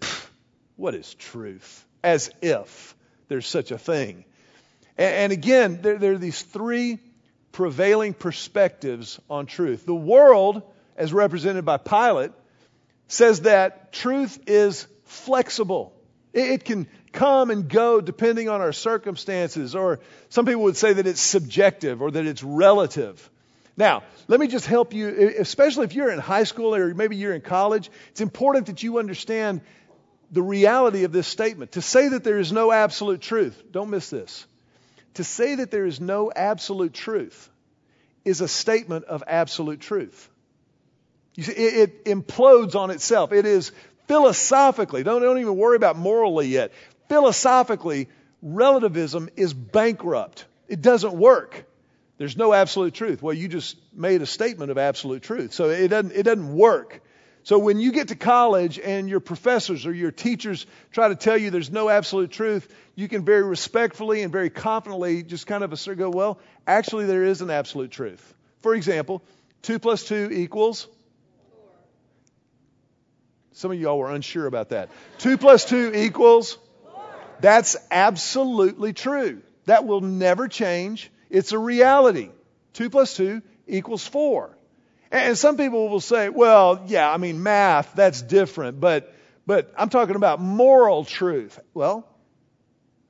What 0.77 0.95
is 0.95 1.15
truth? 1.15 1.85
As 2.03 2.31
if 2.43 2.95
there's 3.29 3.47
such 3.47 3.71
a 3.71 3.79
thing. 3.79 4.25
And, 4.97 5.15
and 5.15 5.33
again, 5.33 5.81
there, 5.83 5.99
there 5.99 6.13
are 6.13 6.19
these 6.19 6.43
three 6.43 6.99
prevailing 7.53 8.15
perspectives 8.15 9.21
on 9.31 9.47
truth. 9.47 9.87
The 9.87 9.95
world, 9.95 10.63
as 10.97 11.13
represented 11.13 11.65
by 11.65 11.77
Pilate, 11.77 12.33
says 13.09 13.43
that 13.43 13.93
truth 13.93 14.39
is 14.47 14.87
flexible. 15.05 15.95
It, 16.33 16.51
it 16.51 16.65
can 16.65 16.89
come 17.13 17.51
and 17.51 17.69
go 17.69 18.01
depending 18.01 18.49
on 18.49 18.61
our 18.61 18.73
circumstances, 18.73 19.75
or 19.75 20.01
some 20.29 20.47
people 20.47 20.63
would 20.65 20.77
say 20.77 20.93
that 20.93 21.07
it's 21.07 21.21
subjective 21.21 22.03
or 22.03 22.11
that 22.11 22.27
it's 22.27 22.43
relative. 22.43 23.31
Now, 23.77 24.05
let 24.29 24.39
me 24.39 24.47
just 24.47 24.67
help 24.67 24.95
you, 24.95 25.35
especially 25.39 25.85
if 25.85 25.95
you're 25.95 26.11
in 26.11 26.19
high 26.19 26.45
school 26.45 26.75
or 26.75 26.95
maybe 26.95 27.17
you're 27.17 27.35
in 27.35 27.41
college, 27.41 27.91
it's 28.11 28.21
important 28.21 28.67
that 28.67 28.83
you 28.83 28.99
understand 28.99 29.63
the 30.31 30.43
reality 30.43 31.05
of 31.05 31.13
this 31.13 31.27
statement. 31.27 31.73
To 31.73 31.83
say 31.83 32.09
that 32.09 32.25
there 32.25 32.39
is 32.39 32.53
no 32.53 32.71
absolute 32.71 33.21
truth, 33.21 33.61
don't 33.71 33.91
miss 33.91 34.11
this. 34.11 34.47
To 35.15 35.25
say 35.25 35.57
that 35.57 35.71
there 35.71 35.87
is 35.87 36.01
no 36.01 36.31
absolute 36.35 36.93
truth 36.93 37.51
is 38.25 38.41
a 38.41 38.49
statement 38.49 39.05
of 39.05 39.23
absolute 39.27 39.81
truth. 39.81 40.29
You 41.35 41.43
see, 41.43 41.53
it, 41.53 41.75
it 41.75 42.05
implodes 42.05 42.75
on 42.75 42.91
itself. 42.91 43.33
It 43.33 43.45
is 43.45 43.73
philosophically, 44.07 45.03
don't, 45.03 45.23
don't 45.23 45.39
even 45.39 45.57
worry 45.57 45.77
about 45.77 45.97
morally 45.97 46.49
yet. 46.49 46.73
Philosophically, 47.09 48.09
relativism 48.43 49.29
is 49.37 49.53
bankrupt. 49.53 50.47
It 50.69 50.81
doesn't 50.81 51.13
work. 51.13 51.67
There's 52.17 52.37
no 52.37 52.53
absolute 52.53 52.95
truth. 52.95 53.23
Well, 53.23 53.35
you 53.35 53.49
just 53.49 53.77
made 53.93 54.23
a 54.23 54.27
statement 54.27 54.71
of 54.71 54.79
absolute 54.79 55.23
truth. 55.23 55.53
So 55.53 55.71
it 55.71 55.89
doesn't, 55.89 56.13
it 56.13 56.23
doesn't 56.23 56.55
work. 56.55 57.03
So 57.43 57.59
when 57.59 57.79
you 57.79 57.93
get 57.93 58.09
to 58.09 58.17
college 58.17 58.79
and 58.79 59.09
your 59.09 59.21
professors 59.21 59.85
or 59.85 59.93
your 59.93 60.11
teachers 60.11 60.65
try 60.93 61.09
to 61.09 61.17
tell 61.17 61.37
you 61.37 61.51
there's 61.51 61.71
no 61.71 61.91
absolute 61.91 62.31
truth, 62.31 62.73
you 62.95 63.09
can 63.09 63.25
very 63.25 63.43
respectfully 63.43 64.23
and 64.23 64.33
very 64.33 64.49
confidently 64.49 65.23
just 65.23 65.47
kind 65.47 65.63
of 65.63 65.73
assert, 65.73 65.99
go, 65.99 66.09
well, 66.09 66.39
actually 66.67 67.05
there 67.05 67.25
is 67.25 67.43
an 67.43 67.51
absolute 67.51 67.91
truth. 67.91 68.35
For 68.61 68.75
example, 68.75 69.23
2 69.63 69.79
plus 69.79 70.05
2 70.05 70.31
equals? 70.33 70.89
Some 73.53 73.73
of 73.73 73.79
y'all 73.79 73.99
were 73.99 74.11
unsure 74.11 74.47
about 74.47 74.71
that. 74.71 74.89
2 75.19 75.37
plus 75.37 75.67
2 75.67 75.93
equals? 75.95 76.59
That's 77.41 77.77
absolutely 77.91 78.95
true. 78.95 79.43
That 79.67 79.85
will 79.85 80.01
never 80.01 80.49
change. 80.49 81.11
It's 81.35 81.51
a 81.51 81.59
reality. 81.59 82.31
2 82.75 82.91
plus 82.91 83.17
2 83.17 83.43
equals 83.67 84.07
4. 84.07 84.57
And 85.11 85.37
some 85.37 85.57
people 85.57 85.89
will 85.89 86.01
say, 86.01 86.29
well, 86.29 86.85
yeah, 86.87 87.11
I 87.11 87.17
mean, 87.17 87.43
math, 87.43 87.93
that's 87.97 88.23
different, 88.23 88.79
but, 88.79 89.13
but 89.45 89.73
I'm 89.77 89.89
talking 89.89 90.15
about 90.15 90.41
moral 90.41 91.05
truth. 91.05 91.59
Well, 91.75 92.07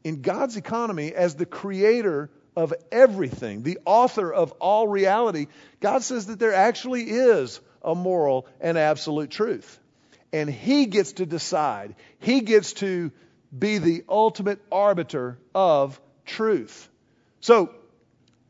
in 0.04 0.22
God's 0.22 0.56
economy, 0.56 1.12
as 1.14 1.34
the 1.34 1.44
creator 1.44 2.30
of 2.56 2.72
everything, 2.90 3.62
the 3.62 3.78
author 3.84 4.32
of 4.32 4.52
all 4.52 4.88
reality, 4.88 5.48
God 5.80 6.02
says 6.02 6.26
that 6.28 6.38
there 6.38 6.54
actually 6.54 7.02
is 7.02 7.60
a 7.82 7.94
moral 7.94 8.46
and 8.58 8.78
absolute 8.78 9.30
truth. 9.30 9.78
And 10.32 10.48
He 10.48 10.86
gets 10.86 11.12
to 11.14 11.26
decide, 11.26 11.94
He 12.20 12.40
gets 12.40 12.72
to 12.74 13.12
be 13.56 13.76
the 13.76 14.02
ultimate 14.08 14.60
arbiter 14.72 15.38
of 15.54 16.00
truth. 16.24 16.88
So, 17.40 17.70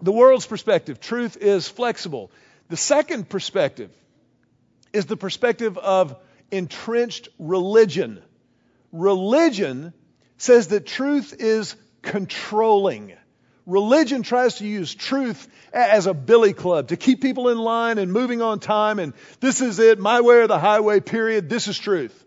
the 0.02 0.12
world's 0.12 0.46
perspective, 0.46 1.00
truth 1.00 1.36
is 1.36 1.68
flexible. 1.68 2.30
The 2.68 2.76
second 2.76 3.28
perspective 3.28 3.90
is 4.92 5.06
the 5.06 5.16
perspective 5.16 5.76
of 5.78 6.16
entrenched 6.50 7.28
religion. 7.38 8.22
Religion 8.92 9.92
says 10.36 10.68
that 10.68 10.86
truth 10.86 11.34
is 11.38 11.76
controlling. 12.02 13.14
Religion 13.66 14.22
tries 14.22 14.56
to 14.56 14.66
use 14.66 14.94
truth 14.94 15.48
as 15.72 16.06
a 16.06 16.14
billy 16.14 16.52
club 16.52 16.88
to 16.88 16.96
keep 16.96 17.22
people 17.22 17.48
in 17.48 17.58
line 17.58 17.98
and 17.98 18.12
moving 18.12 18.42
on 18.42 18.60
time, 18.60 18.98
and 18.98 19.14
this 19.40 19.60
is 19.60 19.78
it, 19.78 19.98
my 19.98 20.20
way 20.20 20.36
or 20.36 20.46
the 20.46 20.58
highway, 20.58 21.00
period. 21.00 21.48
This 21.48 21.66
is 21.66 21.78
truth. 21.78 22.24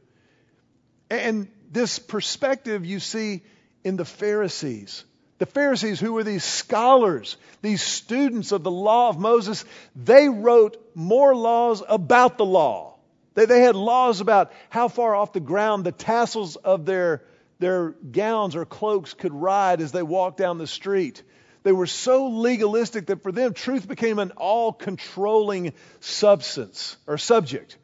And 1.09 1.47
this 1.71 2.00
perspective 2.00 2.86
you 2.86 3.00
see 3.00 3.43
in 3.83 3.97
the 3.97 4.05
Pharisees. 4.05 5.05
The 5.39 5.46
Pharisees, 5.46 6.00
who 6.00 6.13
were 6.13 6.24
these 6.24 6.44
scholars, 6.44 7.38
these 7.62 7.82
students 7.82 8.51
of 8.51 8.63
the 8.63 8.72
law 8.72 9.10
of 9.10 9.20
Moses, 9.20 9.65
they 9.96 10.29
wrote 10.29 10.77
more 10.96 11.36
laws 11.36 11.84
about 11.88 12.38
the 12.38 12.46
law. 12.46 12.96
They, 13.36 13.46
they 13.46 13.62
had 13.62 13.75
laws 13.75 14.20
about 14.20 14.51
how 14.70 14.88
far 14.88 15.13
off 15.13 15.34
the 15.34 15.39
ground 15.39 15.84
the 15.84 15.91
tassels 15.91 16.56
of 16.56 16.86
their, 16.86 17.24
their 17.60 17.89
gowns 17.89 18.56
or 18.56 18.65
cloaks 18.65 19.13
could 19.13 19.34
ride 19.34 19.79
as 19.79 19.91
they 19.91 20.01
walked 20.01 20.38
down 20.38 20.58
the 20.58 20.65
street. 20.65 21.22
They 21.62 21.72
were 21.72 21.86
so 21.86 22.29
legalistic 22.29 23.08
that 23.08 23.22
for 23.22 23.32
them, 23.32 23.53
truth 23.53 23.88
became 23.88 24.17
an 24.17 24.32
all 24.38 24.74
controlling 24.74 25.74
substance 26.00 26.98
or 27.06 27.20
subject. 27.20 27.77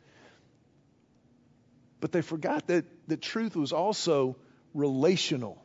But 2.00 2.12
they 2.12 2.22
forgot 2.22 2.66
that, 2.68 2.86
that 3.10 3.22
truth 3.22 3.56
was 3.56 3.74
also 3.74 4.38
relational. 4.74 5.64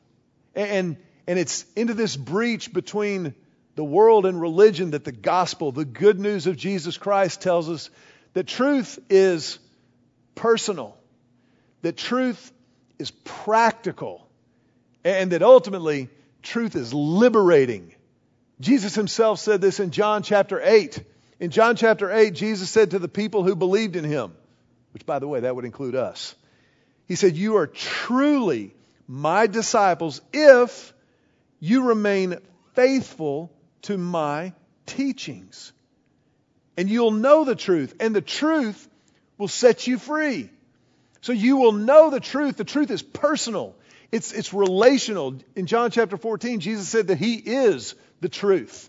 And, 0.54 0.98
and 1.28 1.38
it's 1.38 1.66
into 1.76 1.92
this 1.92 2.16
breach 2.16 2.72
between 2.72 3.34
the 3.76 3.84
world 3.84 4.24
and 4.24 4.40
religion 4.40 4.92
that 4.92 5.04
the 5.04 5.12
gospel, 5.12 5.70
the 5.70 5.84
good 5.84 6.18
news 6.18 6.46
of 6.46 6.56
Jesus 6.56 6.96
Christ, 6.96 7.42
tells 7.42 7.68
us 7.68 7.90
that 8.32 8.46
truth 8.46 8.98
is 9.10 9.58
personal, 10.34 10.96
that 11.82 11.98
truth 11.98 12.50
is 12.98 13.10
practical, 13.10 14.26
and 15.04 15.32
that 15.32 15.42
ultimately 15.42 16.08
truth 16.42 16.74
is 16.74 16.94
liberating. 16.94 17.92
Jesus 18.58 18.94
himself 18.94 19.38
said 19.38 19.60
this 19.60 19.80
in 19.80 19.90
John 19.90 20.22
chapter 20.22 20.58
8. 20.64 21.04
In 21.40 21.50
John 21.50 21.76
chapter 21.76 22.10
8, 22.10 22.32
Jesus 22.32 22.70
said 22.70 22.92
to 22.92 22.98
the 22.98 23.06
people 23.06 23.44
who 23.44 23.54
believed 23.54 23.96
in 23.96 24.04
him, 24.04 24.32
which 24.92 25.04
by 25.04 25.18
the 25.18 25.28
way, 25.28 25.40
that 25.40 25.54
would 25.54 25.66
include 25.66 25.94
us, 25.94 26.34
He 27.06 27.16
said, 27.16 27.36
You 27.36 27.58
are 27.58 27.66
truly 27.66 28.74
my 29.06 29.46
disciples 29.46 30.22
if 30.32 30.94
you 31.60 31.88
remain 31.88 32.36
faithful 32.74 33.52
to 33.82 33.98
my 33.98 34.52
teachings. 34.86 35.72
And 36.76 36.88
you'll 36.88 37.10
know 37.10 37.44
the 37.44 37.56
truth, 37.56 37.94
and 37.98 38.14
the 38.14 38.20
truth 38.20 38.88
will 39.36 39.48
set 39.48 39.86
you 39.86 39.98
free. 39.98 40.50
So 41.20 41.32
you 41.32 41.56
will 41.56 41.72
know 41.72 42.10
the 42.10 42.20
truth. 42.20 42.56
The 42.56 42.64
truth 42.64 42.90
is 42.90 43.02
personal, 43.02 43.74
it's, 44.10 44.32
it's 44.32 44.54
relational. 44.54 45.38
In 45.54 45.66
John 45.66 45.90
chapter 45.90 46.16
14, 46.16 46.60
Jesus 46.60 46.88
said 46.88 47.08
that 47.08 47.18
He 47.18 47.34
is 47.34 47.94
the 48.20 48.28
truth. 48.28 48.88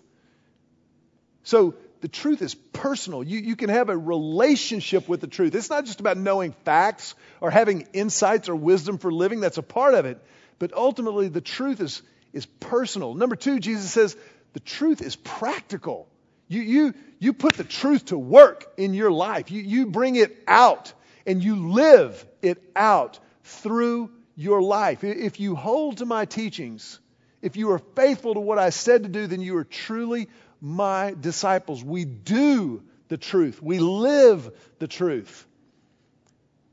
So 1.42 1.74
the 2.00 2.08
truth 2.08 2.40
is 2.40 2.54
personal. 2.54 3.22
You, 3.22 3.40
you 3.40 3.56
can 3.56 3.68
have 3.68 3.88
a 3.88 3.96
relationship 3.96 5.08
with 5.08 5.20
the 5.20 5.26
truth. 5.26 5.54
It's 5.54 5.68
not 5.68 5.84
just 5.84 6.00
about 6.00 6.16
knowing 6.16 6.52
facts 6.64 7.14
or 7.40 7.50
having 7.50 7.88
insights 7.92 8.48
or 8.48 8.56
wisdom 8.56 8.98
for 8.98 9.12
living, 9.12 9.40
that's 9.40 9.58
a 9.58 9.62
part 9.62 9.94
of 9.94 10.06
it. 10.06 10.18
But 10.58 10.72
ultimately, 10.72 11.28
the 11.28 11.40
truth 11.40 11.80
is, 11.80 12.02
is 12.32 12.46
personal. 12.46 13.14
Number 13.14 13.36
two, 13.36 13.58
Jesus 13.58 13.90
says 13.90 14.16
the 14.52 14.60
truth 14.60 15.02
is 15.02 15.16
practical. 15.16 16.08
You, 16.48 16.62
you, 16.62 16.94
you 17.18 17.32
put 17.32 17.54
the 17.54 17.64
truth 17.64 18.06
to 18.06 18.18
work 18.18 18.66
in 18.76 18.94
your 18.94 19.12
life, 19.12 19.50
you, 19.50 19.62
you 19.62 19.86
bring 19.86 20.16
it 20.16 20.42
out, 20.46 20.92
and 21.26 21.42
you 21.42 21.70
live 21.70 22.24
it 22.42 22.62
out 22.74 23.18
through 23.44 24.10
your 24.36 24.62
life. 24.62 25.04
If 25.04 25.38
you 25.38 25.54
hold 25.54 25.98
to 25.98 26.06
my 26.06 26.24
teachings, 26.24 26.98
if 27.42 27.56
you 27.56 27.70
are 27.72 27.78
faithful 27.78 28.34
to 28.34 28.40
what 28.40 28.58
I 28.58 28.70
said 28.70 29.02
to 29.04 29.08
do, 29.08 29.26
then 29.26 29.40
you 29.40 29.56
are 29.56 29.64
truly 29.64 30.28
my 30.60 31.14
disciples. 31.18 31.84
We 31.84 32.04
do 32.04 32.82
the 33.08 33.16
truth, 33.16 33.62
we 33.62 33.78
live 33.78 34.50
the 34.78 34.88
truth. 34.88 35.46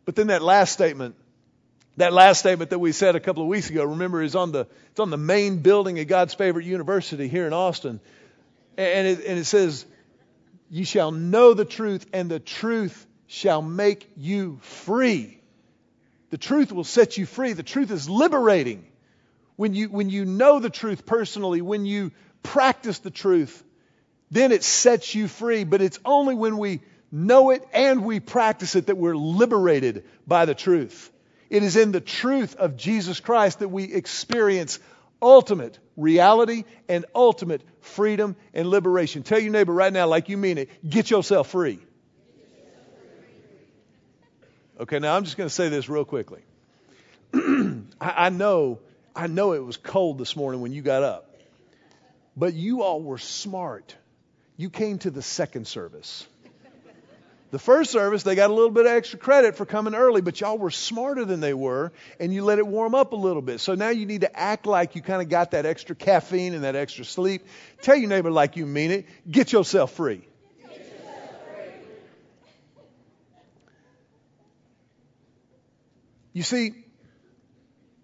But 0.05 0.15
then 0.15 0.27
that 0.27 0.41
last 0.41 0.71
statement, 0.71 1.15
that 1.97 2.13
last 2.13 2.39
statement 2.39 2.69
that 2.69 2.79
we 2.79 2.91
said 2.91 3.15
a 3.15 3.19
couple 3.19 3.41
of 3.41 3.49
weeks 3.49 3.69
ago, 3.69 3.83
remember, 3.83 4.21
is 4.21 4.35
on 4.35 4.51
the, 4.51 4.67
it's 4.91 4.99
on 4.99 5.09
the 5.09 5.17
main 5.17 5.57
building 5.59 5.99
of 5.99 6.07
God's 6.07 6.35
favorite 6.35 6.65
university 6.65 7.27
here 7.27 7.47
in 7.47 7.53
Austin. 7.53 7.99
And 8.77 9.07
it, 9.07 9.25
and 9.25 9.39
it 9.39 9.45
says, 9.45 9.85
You 10.69 10.85
shall 10.85 11.11
know 11.11 11.55
the 11.55 11.65
truth, 11.65 12.05
and 12.13 12.29
the 12.29 12.39
truth 12.39 13.05
shall 13.25 13.63
make 13.63 14.09
you 14.15 14.59
free. 14.61 15.41
The 16.29 16.37
truth 16.37 16.71
will 16.71 16.83
set 16.83 17.17
you 17.17 17.25
free. 17.25 17.53
The 17.53 17.63
truth 17.63 17.89
is 17.89 18.07
liberating. 18.07 18.85
When 19.55 19.73
you, 19.73 19.89
when 19.89 20.11
you 20.11 20.23
know 20.23 20.59
the 20.59 20.69
truth 20.69 21.05
personally, 21.05 21.61
when 21.61 21.87
you 21.87 22.11
practice 22.43 22.99
the 22.99 23.09
truth, 23.09 23.63
then 24.29 24.51
it 24.51 24.63
sets 24.63 25.15
you 25.15 25.27
free. 25.27 25.63
But 25.63 25.81
it's 25.81 25.99
only 26.05 26.35
when 26.35 26.59
we 26.59 26.81
know 27.11 27.49
it 27.49 27.67
and 27.73 28.05
we 28.05 28.19
practice 28.19 28.75
it 28.75 28.85
that 28.85 28.97
we're 28.97 29.15
liberated 29.15 30.03
by 30.27 30.45
the 30.45 30.53
truth. 30.53 31.11
It 31.49 31.63
is 31.63 31.75
in 31.75 31.91
the 31.91 32.01
truth 32.01 32.55
of 32.55 32.77
Jesus 32.77 33.19
Christ 33.19 33.59
that 33.59 33.69
we 33.69 33.85
experience 33.85 34.79
ultimate 35.21 35.79
reality 35.95 36.63
and 36.87 37.05
ultimate 37.15 37.61
freedom 37.81 38.35
and 38.53 38.69
liberation. 38.69 39.23
Tell 39.23 39.39
your 39.39 39.51
neighbor 39.51 39.73
right 39.73 39.91
now, 39.91 40.07
like 40.07 40.29
you 40.29 40.37
mean 40.37 40.57
it, 40.57 40.69
get 40.87 41.09
yourself 41.09 41.49
free. 41.49 41.79
Okay, 44.79 44.99
now 44.99 45.15
I'm 45.15 45.23
just 45.23 45.37
going 45.37 45.49
to 45.49 45.53
say 45.53 45.69
this 45.69 45.89
real 45.89 46.05
quickly. 46.05 46.41
I, 47.99 48.29
know, 48.29 48.79
I 49.15 49.27
know 49.27 49.53
it 49.53 49.63
was 49.63 49.75
cold 49.75 50.19
this 50.19 50.35
morning 50.35 50.61
when 50.61 50.71
you 50.71 50.83
got 50.83 51.01
up, 51.01 51.35
but 52.35 52.53
you 52.53 52.83
all 52.83 53.01
were 53.01 53.17
smart. 53.17 53.95
You 54.55 54.69
came 54.69 54.99
to 54.99 55.09
the 55.09 55.23
second 55.23 55.67
service. 55.67 56.27
The 57.49 57.59
first 57.59 57.91
service, 57.91 58.23
they 58.23 58.35
got 58.35 58.49
a 58.49 58.53
little 58.53 58.71
bit 58.71 58.85
of 58.85 58.91
extra 58.91 59.17
credit 59.17 59.55
for 59.55 59.65
coming 59.65 59.95
early, 59.95 60.19
but 60.19 60.41
y'all 60.41 60.57
were 60.57 60.69
smarter 60.69 61.23
than 61.23 61.39
they 61.39 61.53
were, 61.53 61.93
and 62.19 62.33
you 62.33 62.43
let 62.43 62.59
it 62.59 62.67
warm 62.67 62.93
up 62.93 63.13
a 63.13 63.15
little 63.15 63.41
bit. 63.41 63.61
So 63.61 63.73
now 63.73 63.89
you 63.89 64.05
need 64.05 64.21
to 64.21 64.37
act 64.37 64.65
like 64.65 64.95
you 64.95 65.01
kind 65.01 65.21
of 65.21 65.29
got 65.29 65.51
that 65.51 65.65
extra 65.65 65.95
caffeine 65.95 66.53
and 66.53 66.65
that 66.65 66.75
extra 66.75 67.05
sleep. 67.05 67.45
Tell 67.81 67.95
your 67.95 68.09
neighbor 68.09 68.31
like 68.31 68.57
you 68.57 68.65
mean 68.65 68.91
it. 68.91 69.05
Get 69.29 69.53
yourself 69.53 69.93
free. 69.93 70.27
You 76.33 76.43
see, 76.43 76.73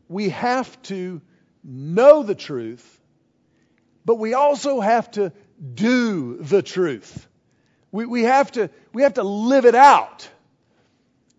we 0.07 0.29
have 0.29 0.81
to 0.83 1.21
know 1.63 2.23
the 2.23 2.33
truth, 2.33 3.01
but 4.05 4.15
we 4.15 4.33
also 4.33 4.79
have 4.79 5.11
to 5.11 5.33
do 5.73 6.37
the 6.37 6.61
truth. 6.63 7.27
We, 7.93 8.07
we, 8.07 8.23
have 8.23 8.51
to, 8.53 8.71
we 8.91 9.03
have 9.03 9.13
to 9.13 9.23
live 9.23 9.65
it 9.65 9.75
out. 9.75 10.27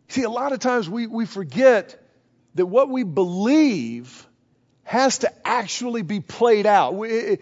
See, 0.09 0.23
a 0.23 0.31
lot 0.31 0.53
of 0.53 0.61
times 0.61 0.89
we, 0.89 1.09
we 1.09 1.27
forget 1.27 2.01
that 2.55 2.65
what 2.65 2.89
we 2.89 3.03
believe 3.03 4.27
has 4.85 5.19
to 5.19 5.33
actually 5.45 6.03
be 6.03 6.21
played 6.21 6.65
out. 6.65 6.95
We, 6.95 7.09
it, 7.09 7.41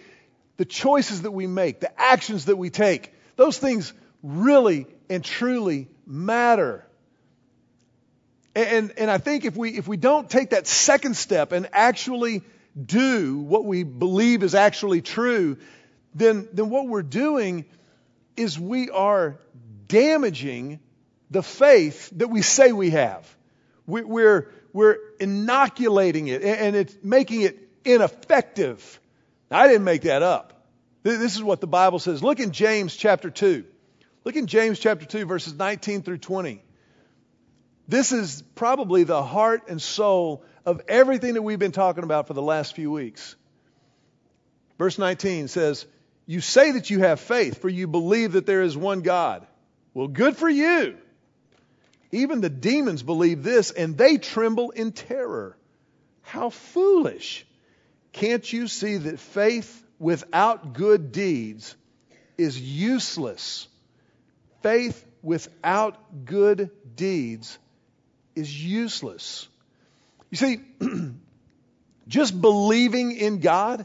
the 0.57 0.65
choices 0.65 1.23
that 1.23 1.31
we 1.31 1.47
make, 1.47 1.81
the 1.81 2.01
actions 2.01 2.47
that 2.47 2.57
we 2.57 2.71
take, 2.71 3.13
those 3.37 3.59
things 3.59 3.93
really 4.23 4.87
and 5.11 5.23
truly 5.23 5.89
matter. 6.07 6.87
And, 8.55 8.95
and 8.97 9.11
I 9.11 9.19
think 9.19 9.45
if 9.45 9.57
we, 9.57 9.77
if 9.77 9.87
we 9.87 9.99
don't 9.99 10.31
take 10.31 10.51
that 10.51 10.67
second 10.67 11.19
step 11.19 11.53
and 11.53 11.69
actually 11.75 12.43
do 12.83 13.41
what 13.41 13.67
we 13.67 13.83
believe 13.83 14.43
is 14.43 14.55
actually 14.55 15.03
true, 15.03 15.59
then, 16.15 16.49
then 16.55 16.71
what 16.71 16.89
we're 16.89 17.03
doing 17.03 17.67
is 18.37 18.59
we 18.59 18.91
are 18.91 19.39
damaging 19.89 20.81
the 21.31 21.43
faith 21.43 22.11
that 22.17 22.29
we 22.29 22.43
say 22.43 22.73
we 22.73 22.91
have. 22.91 23.37
We, 23.87 24.03
we're, 24.03 24.51
we're 24.73 24.99
inoculating 25.19 26.29
it 26.29 26.43
and 26.43 26.77
it's 26.77 26.97
making 27.03 27.43
it 27.43 27.69
ineffective. 27.85 29.01
I 29.51 29.69
didn't 29.69 29.85
make 29.85 30.03
that 30.03 30.23
up. 30.23 30.67
This 31.03 31.35
is 31.35 31.43
what 31.43 31.61
the 31.61 31.67
Bible 31.67 31.99
says. 31.99 32.23
Look 32.23 32.39
in 32.39 32.53
James 32.53 32.95
chapter 32.95 33.29
2. 33.29 33.65
Look 34.25 34.37
in 34.37 34.47
James 34.47 34.79
chapter 34.79 35.05
2, 35.05 35.27
verses 35.27 35.55
19 35.55 36.03
through 36.03 36.19
20. 36.19 36.63
This 37.89 38.13
is 38.13 38.43
probably 38.55 39.03
the 39.05 39.23
heart 39.23 39.65
and 39.69 39.83
soul 39.83 40.45
of 40.65 40.81
everything 40.87 41.35
that 41.35 41.43
we've 41.43 41.59
been 41.59 41.73
talking 41.73 42.05
about 42.05 42.29
for 42.29 42.35
the 42.35 42.43
last 42.43 42.77
few 42.77 42.91
weeks. 42.91 43.35
Verse 44.79 44.99
19 44.99 45.49
says, 45.49 45.87
you 46.33 46.41
say 46.41 46.73
that 46.73 46.89
you 46.89 47.01
have 47.01 47.21
faith, 47.21 47.61
for 47.61 47.69
you 47.69 47.87
believe 47.87 48.33
that 48.33 48.47
there 48.47 48.63
is 48.63 48.75
one 48.75 49.03
God. 49.03 49.47
Well, 49.93 50.09
good 50.09 50.35
for 50.35 50.49
you. 50.49 50.97
Even 52.11 52.41
the 52.41 52.49
demons 52.49 53.03
believe 53.03 53.43
this, 53.43 53.71
and 53.71 53.99
they 53.99 54.17
tremble 54.17 54.71
in 54.71 54.93
terror. 54.93 55.59
How 56.23 56.49
foolish. 56.49 57.47
Can't 58.13 58.51
you 58.51 58.67
see 58.67 58.97
that 58.97 59.21
faith 59.21 59.85
without 59.99 60.73
good 60.73 61.13
deeds 61.13 61.77
is 62.39 62.59
useless? 62.59 63.69
Faith 64.63 65.05
without 65.21 66.25
good 66.25 66.71
deeds 66.97 67.59
is 68.35 68.65
useless. 68.65 69.49
You 70.31 70.39
see, 70.39 70.61
just 72.09 72.41
believing 72.41 73.13
in 73.13 73.41
God 73.41 73.85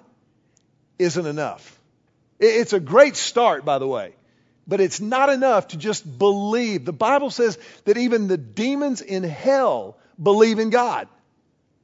isn't 0.98 1.26
enough. 1.26 1.77
It's 2.39 2.73
a 2.73 2.80
great 2.80 3.15
start, 3.15 3.65
by 3.65 3.80
the 3.80 3.88
way, 3.88 4.13
but 4.67 4.80
it's 4.80 5.02
not 5.02 5.30
enough 5.30 5.69
to 5.69 5.78
just 5.78 6.17
believe. 6.17 6.86
The 6.86 6.93
Bible 6.93 7.30
says 7.30 7.58
that 7.86 7.97
even 7.97 8.28
the 8.28 8.38
demons 8.38 9.02
in 9.02 9.23
hell 9.23 9.97
believe 10.21 10.60
in 10.60 10.69
God. 10.69 11.08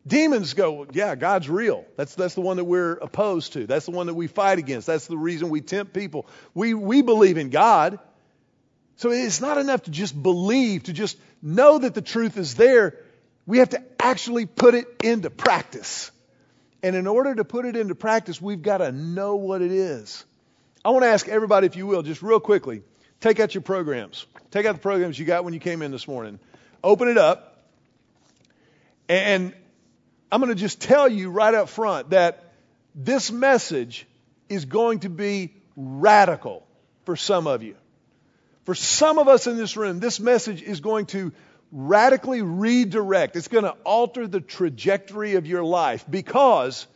Demons 0.05 0.53
go, 0.53 0.85
yeah, 0.91 1.15
God's 1.15 1.49
real. 1.49 1.85
That's, 1.95 2.13
that's 2.15 2.35
the 2.35 2.41
one 2.41 2.57
that 2.57 2.65
we're 2.65 2.93
opposed 2.93 3.53
to. 3.53 3.65
That's 3.65 3.85
the 3.85 3.91
one 3.91 4.07
that 4.07 4.15
we 4.15 4.27
fight 4.27 4.59
against. 4.59 4.85
That's 4.85 5.07
the 5.07 5.17
reason 5.17 5.49
we 5.49 5.61
tempt 5.61 5.93
people. 5.93 6.27
We, 6.53 6.73
we 6.73 7.01
believe 7.01 7.37
in 7.37 7.49
God. 7.49 7.99
So 8.97 9.11
it's 9.11 9.39
not 9.39 9.57
enough 9.57 9.83
to 9.83 9.91
just 9.91 10.21
believe, 10.21 10.83
to 10.83 10.93
just 10.93 11.17
know 11.41 11.79
that 11.79 11.93
the 11.93 12.01
truth 12.01 12.37
is 12.37 12.55
there. 12.55 12.97
We 13.45 13.59
have 13.59 13.69
to 13.69 13.81
actually 13.97 14.45
put 14.45 14.75
it 14.75 14.87
into 15.03 15.29
practice. 15.29 16.11
And 16.81 16.97
in 16.97 17.07
order 17.07 17.33
to 17.33 17.45
put 17.45 17.65
it 17.65 17.77
into 17.77 17.95
practice, 17.95 18.41
we've 18.41 18.61
got 18.61 18.79
to 18.79 18.91
know 18.91 19.37
what 19.37 19.61
it 19.61 19.71
is. 19.71 20.25
I 20.85 20.89
want 20.89 21.03
to 21.03 21.09
ask 21.09 21.27
everybody, 21.27 21.65
if 21.65 21.75
you 21.75 21.87
will, 21.87 22.01
just 22.01 22.21
real 22.21 22.39
quickly, 22.39 22.83
take 23.21 23.39
out 23.39 23.53
your 23.55 23.61
programs. 23.61 24.25
Take 24.51 24.65
out 24.65 24.73
the 24.73 24.81
programs 24.81 25.17
you 25.17 25.25
got 25.25 25.45
when 25.45 25.53
you 25.53 25.59
came 25.59 25.81
in 25.81 25.91
this 25.91 26.07
morning. 26.07 26.39
Open 26.83 27.07
it 27.07 27.17
up. 27.17 27.63
And 29.07 29.53
I'm 30.31 30.41
going 30.41 30.53
to 30.53 30.59
just 30.59 30.81
tell 30.81 31.07
you 31.07 31.29
right 31.29 31.53
up 31.53 31.69
front 31.69 32.09
that 32.09 32.53
this 32.95 33.31
message 33.31 34.05
is 34.49 34.65
going 34.65 34.99
to 34.99 35.09
be 35.09 35.53
radical 35.75 36.67
for 37.05 37.15
some 37.15 37.47
of 37.47 37.63
you. 37.63 37.75
For 38.65 38.75
some 38.75 39.19
of 39.19 39.27
us 39.27 39.47
in 39.47 39.57
this 39.57 39.77
room, 39.77 39.99
this 39.99 40.19
message 40.19 40.61
is 40.61 40.81
going 40.81 41.05
to 41.07 41.31
radically 41.71 42.41
redirect. 42.41 43.35
It's 43.35 43.47
going 43.47 43.63
to 43.63 43.75
alter 43.83 44.27
the 44.27 44.41
trajectory 44.41 45.35
of 45.35 45.47
your 45.47 45.63
life 45.63 46.05
because 46.09 46.87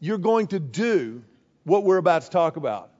you're 0.00 0.18
going 0.18 0.48
to 0.48 0.58
do 0.58 1.22
what 1.64 1.84
we're 1.84 1.96
about 1.96 2.22
to 2.22 2.30
talk 2.30 2.56
about. 2.56 2.90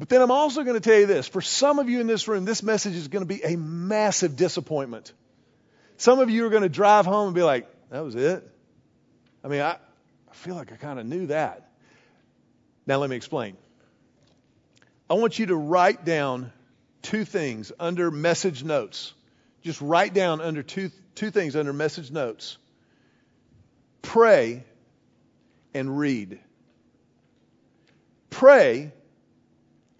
But 0.00 0.08
then 0.08 0.22
I'm 0.22 0.30
also 0.30 0.62
going 0.62 0.80
to 0.80 0.80
tell 0.80 0.98
you 0.98 1.04
this 1.04 1.28
for 1.28 1.42
some 1.42 1.78
of 1.78 1.90
you 1.90 2.00
in 2.00 2.06
this 2.06 2.26
room, 2.26 2.46
this 2.46 2.62
message 2.62 2.94
is 2.94 3.08
going 3.08 3.20
to 3.20 3.26
be 3.26 3.44
a 3.44 3.54
massive 3.58 4.34
disappointment. 4.34 5.12
Some 5.98 6.20
of 6.20 6.30
you 6.30 6.46
are 6.46 6.48
going 6.48 6.62
to 6.62 6.70
drive 6.70 7.04
home 7.04 7.26
and 7.26 7.34
be 7.34 7.42
like, 7.42 7.68
that 7.90 8.02
was 8.02 8.14
it? 8.14 8.50
I 9.44 9.48
mean, 9.48 9.60
I, 9.60 9.72
I 9.72 10.32
feel 10.32 10.54
like 10.54 10.72
I 10.72 10.76
kind 10.76 10.98
of 10.98 11.04
knew 11.04 11.26
that. 11.26 11.70
Now, 12.86 12.96
let 12.96 13.10
me 13.10 13.16
explain. 13.16 13.58
I 15.10 15.14
want 15.14 15.38
you 15.38 15.44
to 15.46 15.56
write 15.56 16.02
down 16.06 16.50
two 17.02 17.26
things 17.26 17.70
under 17.78 18.10
message 18.10 18.64
notes. 18.64 19.12
Just 19.60 19.82
write 19.82 20.14
down 20.14 20.40
under 20.40 20.62
two, 20.62 20.90
two 21.14 21.30
things 21.30 21.56
under 21.56 21.74
message 21.74 22.10
notes 22.10 22.56
pray 24.00 24.64
and 25.74 25.98
read. 25.98 26.40
Pray 28.30 28.92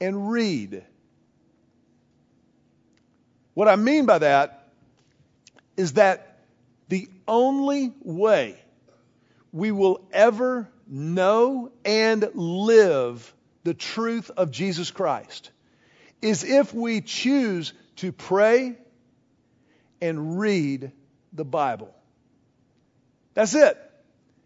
and 0.00 0.30
read. 0.30 0.84
What 3.54 3.68
I 3.68 3.76
mean 3.76 4.06
by 4.06 4.18
that 4.18 4.68
is 5.76 5.94
that 5.94 6.38
the 6.88 7.08
only 7.26 7.92
way 8.02 8.56
we 9.52 9.70
will 9.70 10.06
ever 10.12 10.68
know 10.86 11.70
and 11.84 12.28
live 12.34 13.34
the 13.64 13.74
truth 13.74 14.30
of 14.36 14.50
Jesus 14.50 14.90
Christ 14.90 15.50
is 16.22 16.44
if 16.44 16.74
we 16.74 17.00
choose 17.00 17.72
to 17.96 18.12
pray 18.12 18.76
and 20.00 20.38
read 20.38 20.92
the 21.32 21.44
Bible. 21.44 21.94
That's 23.34 23.54
it. 23.54 23.89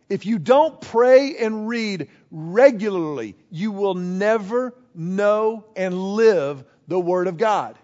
If 0.08 0.26
you 0.26 0.38
don't 0.38 0.80
pray 0.80 1.36
and 1.36 1.68
read 1.68 2.08
regularly, 2.30 3.36
you 3.50 3.72
will 3.72 3.94
never 3.94 4.74
know, 4.94 5.64
and 5.74 5.96
live 6.14 6.64
the 6.86 7.00
Word 7.00 7.26
of 7.26 7.36
God. 7.36 7.76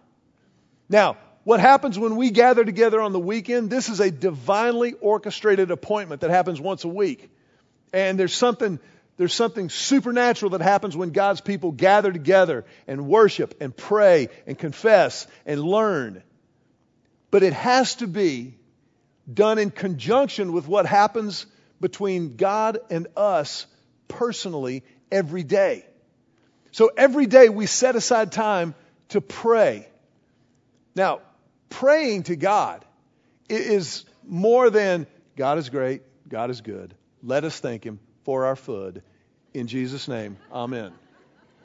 Now, 0.88 1.16
what 1.44 1.60
happens 1.60 1.98
when 1.98 2.16
we 2.16 2.30
gather 2.30 2.64
together 2.64 3.00
on 3.00 3.12
the 3.12 3.20
weekend? 3.20 3.70
This 3.70 3.88
is 3.88 4.00
a 4.00 4.10
divinely 4.10 4.92
orchestrated 4.92 5.70
appointment 5.70 6.20
that 6.20 6.30
happens 6.30 6.60
once 6.60 6.84
a 6.84 6.88
week. 6.88 7.30
And 7.92 8.18
there's 8.18 8.34
something, 8.34 8.78
there's 9.16 9.34
something 9.34 9.70
supernatural 9.70 10.50
that 10.50 10.60
happens 10.60 10.96
when 10.96 11.10
God's 11.10 11.40
people 11.40 11.72
gather 11.72 12.12
together 12.12 12.64
and 12.86 13.06
worship 13.06 13.54
and 13.60 13.74
pray 13.74 14.28
and 14.46 14.58
confess 14.58 15.26
and 15.46 15.62
learn. 15.62 16.22
But 17.30 17.42
it 17.42 17.54
has 17.54 17.96
to 17.96 18.06
be 18.06 18.54
done 19.32 19.58
in 19.58 19.70
conjunction 19.70 20.52
with 20.52 20.68
what 20.68 20.86
happens 20.86 21.46
between 21.80 22.36
God 22.36 22.78
and 22.90 23.06
us 23.16 23.66
personally 24.08 24.84
every 25.10 25.42
day. 25.42 25.84
So 26.72 26.90
every 26.96 27.26
day 27.26 27.48
we 27.48 27.66
set 27.66 27.96
aside 27.96 28.32
time 28.32 28.74
to 29.08 29.20
pray. 29.20 29.88
Now, 30.94 31.20
praying 31.68 32.24
to 32.24 32.36
God 32.36 32.84
is 33.48 34.04
more 34.24 34.70
than 34.70 35.06
God 35.36 35.58
is 35.58 35.68
great, 35.68 36.02
God 36.28 36.50
is 36.50 36.60
good. 36.60 36.94
Let 37.22 37.44
us 37.44 37.58
thank 37.58 37.84
Him 37.84 37.98
for 38.24 38.46
our 38.46 38.56
food. 38.56 39.02
In 39.52 39.66
Jesus' 39.66 40.06
name, 40.06 40.36
Amen. 40.52 40.92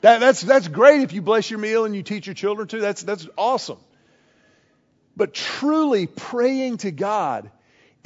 That, 0.00 0.20
that's, 0.20 0.40
that's 0.42 0.68
great 0.68 1.02
if 1.02 1.12
you 1.12 1.22
bless 1.22 1.50
your 1.50 1.58
meal 1.58 1.84
and 1.84 1.94
you 1.94 2.02
teach 2.02 2.26
your 2.26 2.34
children 2.34 2.68
to. 2.68 2.80
That's, 2.80 3.02
that's 3.02 3.26
awesome. 3.36 3.78
But 5.16 5.32
truly 5.32 6.06
praying 6.06 6.78
to 6.78 6.90
God 6.90 7.50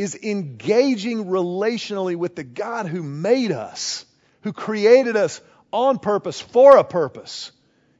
is 0.00 0.14
engaging 0.14 1.26
relationally 1.26 2.16
with 2.16 2.34
the 2.34 2.42
God 2.42 2.86
who 2.86 3.02
made 3.02 3.52
us, 3.52 4.06
who 4.40 4.50
created 4.50 5.14
us 5.14 5.42
on 5.74 5.98
purpose, 5.98 6.40
for 6.40 6.78
a 6.78 6.84
purpose. 6.84 7.52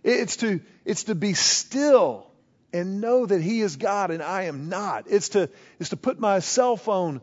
It's 0.02 0.36
to, 0.36 0.62
it's 0.86 1.04
to 1.04 1.14
be 1.14 1.34
still 1.34 2.26
and 2.72 3.02
know 3.02 3.26
that 3.26 3.42
He 3.42 3.60
is 3.60 3.76
God 3.76 4.10
and 4.10 4.22
I 4.22 4.44
am 4.44 4.70
not. 4.70 5.08
It's 5.08 5.30
to, 5.30 5.50
it's 5.78 5.90
to 5.90 5.98
put 5.98 6.18
my 6.18 6.38
cell 6.38 6.78
phone 6.78 7.20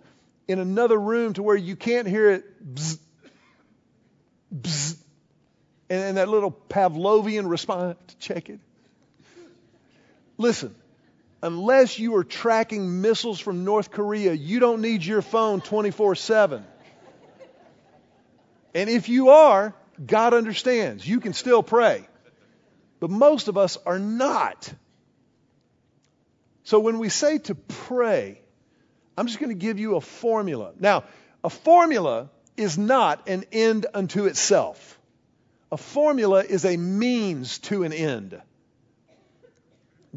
in 0.48 0.60
another 0.60 1.00
room 1.00 1.34
to 1.34 1.42
where 1.42 1.56
you 1.56 1.76
can't 1.76 2.08
hear 2.08 2.30
it 2.30 2.76
bzz, 2.76 3.00
bzz, 4.56 4.96
and, 5.90 6.04
and 6.04 6.18
that 6.18 6.30
little 6.30 6.52
Pavlovian 6.52 7.50
response 7.50 7.98
to 8.10 8.18
check 8.18 8.50
it. 8.50 8.60
Listen, 10.38 10.76
unless 11.42 12.00
you 12.00 12.16
are 12.16 12.24
tracking 12.24 13.02
missiles 13.02 13.40
from 13.40 13.64
North 13.64 13.92
Korea, 13.92 14.34
you 14.34 14.60
don't 14.60 14.82
need 14.82 15.04
your 15.04 15.22
phone 15.22 15.62
24 15.62 16.16
7. 16.16 16.66
And 18.74 18.90
if 18.90 19.10
you 19.10 19.30
are, 19.30 19.74
God 20.06 20.34
understands. 20.34 21.08
You 21.08 21.20
can 21.20 21.34
still 21.34 21.64
pray. 21.64 22.08
But 23.00 23.10
most 23.10 23.48
of 23.48 23.58
us 23.58 23.78
are 23.86 24.00
not. 24.00 24.72
So 26.64 26.80
when 26.80 27.00
we 27.00 27.10
say 27.10 27.38
to 27.40 27.56
pray, 27.56 28.42
I'm 29.18 29.26
just 29.26 29.40
going 29.40 29.50
to 29.50 29.56
give 29.56 29.80
you 29.80 29.96
a 29.96 30.02
formula. 30.02 30.74
Now, 30.80 31.06
a 31.44 31.50
formula 31.50 32.30
is 32.56 32.78
not 32.78 33.28
an 33.30 33.46
end 33.52 33.86
unto 33.94 34.26
itself. 34.26 35.00
A 35.72 35.78
formula 35.78 36.44
is 36.44 36.66
a 36.66 36.78
means 36.78 37.60
to 37.60 37.84
an 37.84 37.94
end. 37.94 38.40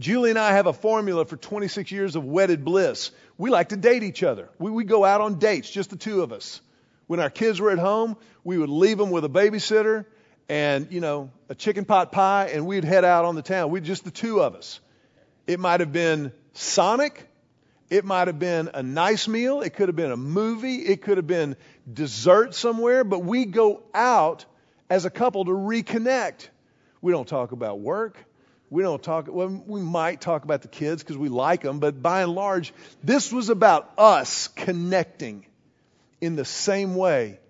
Julie 0.01 0.31
and 0.31 0.39
I 0.39 0.53
have 0.53 0.67
a 0.67 0.73
formula 0.73 1.27
for 1.27 1.37
26 1.37 1.93
years 1.93 2.17
of 2.17 2.25
wedded 2.25 2.65
bliss. 2.65 3.11
We 3.37 3.51
like 3.51 3.69
to 3.69 3.77
date 3.77 4.03
each 4.03 4.23
other. 4.23 4.49
We, 4.59 4.71
we 4.71 4.85
go 4.85 5.05
out 5.05 5.21
on 5.21 5.39
dates, 5.39 5.71
just 5.71 5.91
the 5.91 5.97
two 5.97 6.23
of 6.23 6.33
us. 6.33 6.63
When 7.07 7.21
our 7.21 7.29
kids 7.29 7.61
were 7.61 7.71
at 7.71 7.79
home, 7.79 8.17
we 8.43 8.57
would 8.57 8.71
leave 8.71 8.97
them 8.97 9.11
with 9.11 9.27
a 9.27 9.29
babysitter 9.29 10.07
and, 10.49 10.91
you 10.91 11.01
know, 11.01 11.31
a 11.51 11.55
chicken 11.55 11.85
pot 11.85 12.13
pie, 12.13 12.51
and 12.53 12.67
we'd 12.67 12.83
head 12.83 13.05
out 13.05 13.27
on 13.27 13.35
the 13.35 13.43
town. 13.43 13.71
We 13.71 13.83
just 13.83 14.05
the 14.05 14.11
two 14.11 14.41
of 14.41 14.55
us. 14.55 14.81
It 15.47 15.61
might 15.61 15.81
have 15.81 15.93
been 15.93 16.33
Sonic. 16.55 17.29
It 17.91 18.07
might 18.07 18.29
have 18.29 18.39
been 18.39 18.71
a 18.73 18.83
nice 18.83 19.29
meal. 19.29 19.61
It 19.61 19.75
could 19.75 19.89
have 19.89 19.97
been 19.97 20.13
a 20.13 20.17
movie. 20.17 20.77
It 20.77 21.03
could 21.03 21.19
have 21.19 21.27
been 21.27 21.57
dessert 21.93 22.55
somewhere. 22.55 23.05
But 23.05 23.23
we 23.23 23.45
go 23.45 23.83
out 23.93 24.47
as 24.89 25.05
a 25.05 25.11
couple 25.11 25.45
to 25.45 25.51
reconnect. 25.51 26.49
We 27.03 27.13
don't 27.13 27.29
talk 27.29 27.53
about 27.53 27.81
work. 27.81 28.17
We 28.71 28.85
don't 28.85 29.03
talk, 29.03 29.27
well, 29.29 29.63
we 29.67 29.81
might 29.81 30.21
talk 30.21 30.45
about 30.45 30.63
the 30.63 30.69
kids 30.69 31.03
because 31.03 31.19
we 31.19 31.29
like 31.29 31.63
them, 31.63 31.81
but 31.81 32.01
by 32.01 32.23
and 32.23 32.33
large, 32.33 32.73
this 33.03 33.33
was 33.33 33.49
about 33.49 33.93
us 33.99 34.47
connecting 34.49 35.45
in 36.21 36.37
the 36.37 36.45
same 36.45 36.95
way. 36.95 37.41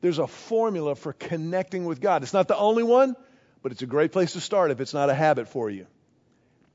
There's 0.00 0.18
a 0.18 0.26
formula 0.26 0.96
for 0.96 1.12
connecting 1.12 1.84
with 1.84 2.00
God. 2.00 2.24
It's 2.24 2.32
not 2.32 2.48
the 2.48 2.56
only 2.56 2.82
one, 2.82 3.14
but 3.62 3.70
it's 3.70 3.82
a 3.82 3.86
great 3.86 4.10
place 4.10 4.32
to 4.32 4.40
start 4.40 4.72
if 4.72 4.80
it's 4.80 4.94
not 4.94 5.08
a 5.08 5.14
habit 5.14 5.48
for 5.48 5.70
you. 5.70 5.86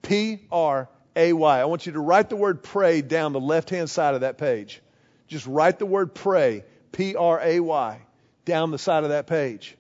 P 0.04 0.40
R 0.52 0.88
A 1.16 1.34
Y. 1.34 1.60
I 1.60 1.66
want 1.66 1.86
you 1.86 1.94
to 1.94 2.00
write 2.00 2.30
the 2.30 2.36
word 2.36 2.64
pray 2.64 3.02
down 3.02 3.34
the 3.34 3.40
left 3.40 3.72
hand 3.72 3.90
side 3.90 4.14
of 4.14 4.22
that 4.22 4.38
page. 4.38 4.82
Just 5.28 5.48
write 5.48 5.80
the 5.80 5.86
word 5.86 6.14
pray, 6.14 6.64
P 6.92 7.16
R 7.16 7.42
A 7.42 7.60
Y, 7.60 8.02
down 8.46 8.72
the 8.72 8.78
side 8.78 9.04
of 9.04 9.10
that 9.10 9.28
page. 9.28 9.76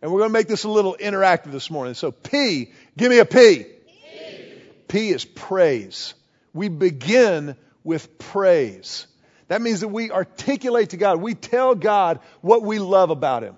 And 0.00 0.10
we're 0.10 0.18
going 0.18 0.30
to 0.30 0.32
make 0.32 0.48
this 0.48 0.64
a 0.64 0.68
little 0.68 0.96
interactive 0.98 1.52
this 1.52 1.70
morning. 1.70 1.94
So 1.94 2.10
P, 2.10 2.72
give 2.96 3.10
me 3.10 3.18
a 3.18 3.24
P. 3.24 3.66
P, 4.88 5.08
is 5.10 5.24
praise. 5.24 6.14
We 6.52 6.68
begin 6.68 7.56
with 7.82 8.18
praise. 8.18 9.06
That 9.48 9.62
means 9.62 9.80
that 9.80 9.88
we 9.88 10.10
articulate 10.10 10.90
to 10.90 10.96
God. 10.96 11.20
We 11.20 11.34
tell 11.34 11.74
God 11.74 12.20
what 12.40 12.62
we 12.62 12.78
love 12.78 13.10
about 13.10 13.42
Him. 13.42 13.56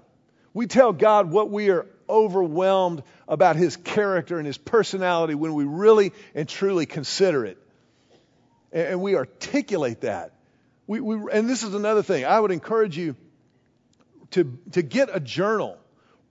We 0.52 0.66
tell 0.66 0.92
God 0.92 1.30
what 1.30 1.50
we 1.50 1.70
are 1.70 1.86
overwhelmed 2.08 3.02
about 3.26 3.56
His 3.56 3.76
character 3.76 4.38
and 4.38 4.46
His 4.46 4.58
personality 4.58 5.34
when 5.34 5.54
we 5.54 5.64
really 5.64 6.12
and 6.34 6.48
truly 6.48 6.86
consider 6.86 7.44
it. 7.44 7.58
And 8.72 9.00
we 9.00 9.16
articulate 9.16 10.02
that. 10.02 10.32
We, 10.86 11.00
we, 11.00 11.32
and 11.32 11.48
this 11.48 11.62
is 11.62 11.74
another 11.74 12.02
thing. 12.02 12.24
I 12.24 12.38
would 12.38 12.50
encourage 12.50 12.96
you 12.96 13.16
to, 14.32 14.58
to 14.72 14.82
get 14.82 15.08
a 15.12 15.20
journal 15.20 15.78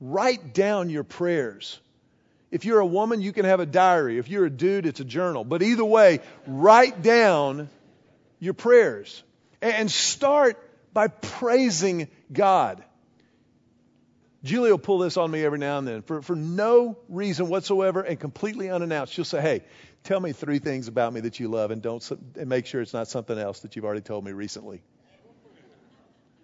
Write 0.05 0.53
down 0.53 0.89
your 0.89 1.05
prayers. 1.05 1.79
If 2.53 2.65
you're 2.65 2.81
a 2.81 2.85
woman, 2.85 3.19
you 3.23 3.33
can 3.33 3.45
have 3.45 3.59
a 3.61 3.65
diary. 3.65 4.19
If 4.19 4.29
you're 4.29 4.45
a 4.45 4.49
dude, 4.49 4.85
it's 4.85 4.99
a 4.99 5.03
journal. 5.03 5.43
But 5.43 5.63
either 5.63 5.83
way, 5.83 6.19
write 6.45 7.01
down 7.01 7.67
your 8.37 8.53
prayers 8.53 9.23
and 9.59 9.89
start 9.89 10.59
by 10.93 11.07
praising 11.07 12.09
God. 12.31 12.83
Julie 14.43 14.69
will 14.69 14.77
pull 14.77 14.99
this 14.99 15.17
on 15.17 15.31
me 15.31 15.43
every 15.43 15.57
now 15.57 15.79
and 15.79 15.87
then 15.87 16.03
for, 16.03 16.21
for 16.21 16.35
no 16.35 16.95
reason 17.09 17.49
whatsoever 17.49 18.01
and 18.01 18.19
completely 18.19 18.69
unannounced. 18.69 19.13
She'll 19.13 19.25
say, 19.25 19.41
Hey, 19.41 19.63
tell 20.03 20.19
me 20.19 20.31
three 20.31 20.59
things 20.59 20.87
about 20.87 21.11
me 21.11 21.21
that 21.21 21.39
you 21.39 21.47
love 21.47 21.71
and 21.71 21.81
don't 21.81 22.07
and 22.35 22.47
make 22.47 22.67
sure 22.67 22.81
it's 22.81 22.93
not 22.93 23.07
something 23.07 23.39
else 23.39 23.61
that 23.61 23.75
you've 23.75 23.85
already 23.85 24.01
told 24.01 24.23
me 24.23 24.31
recently. 24.31 24.83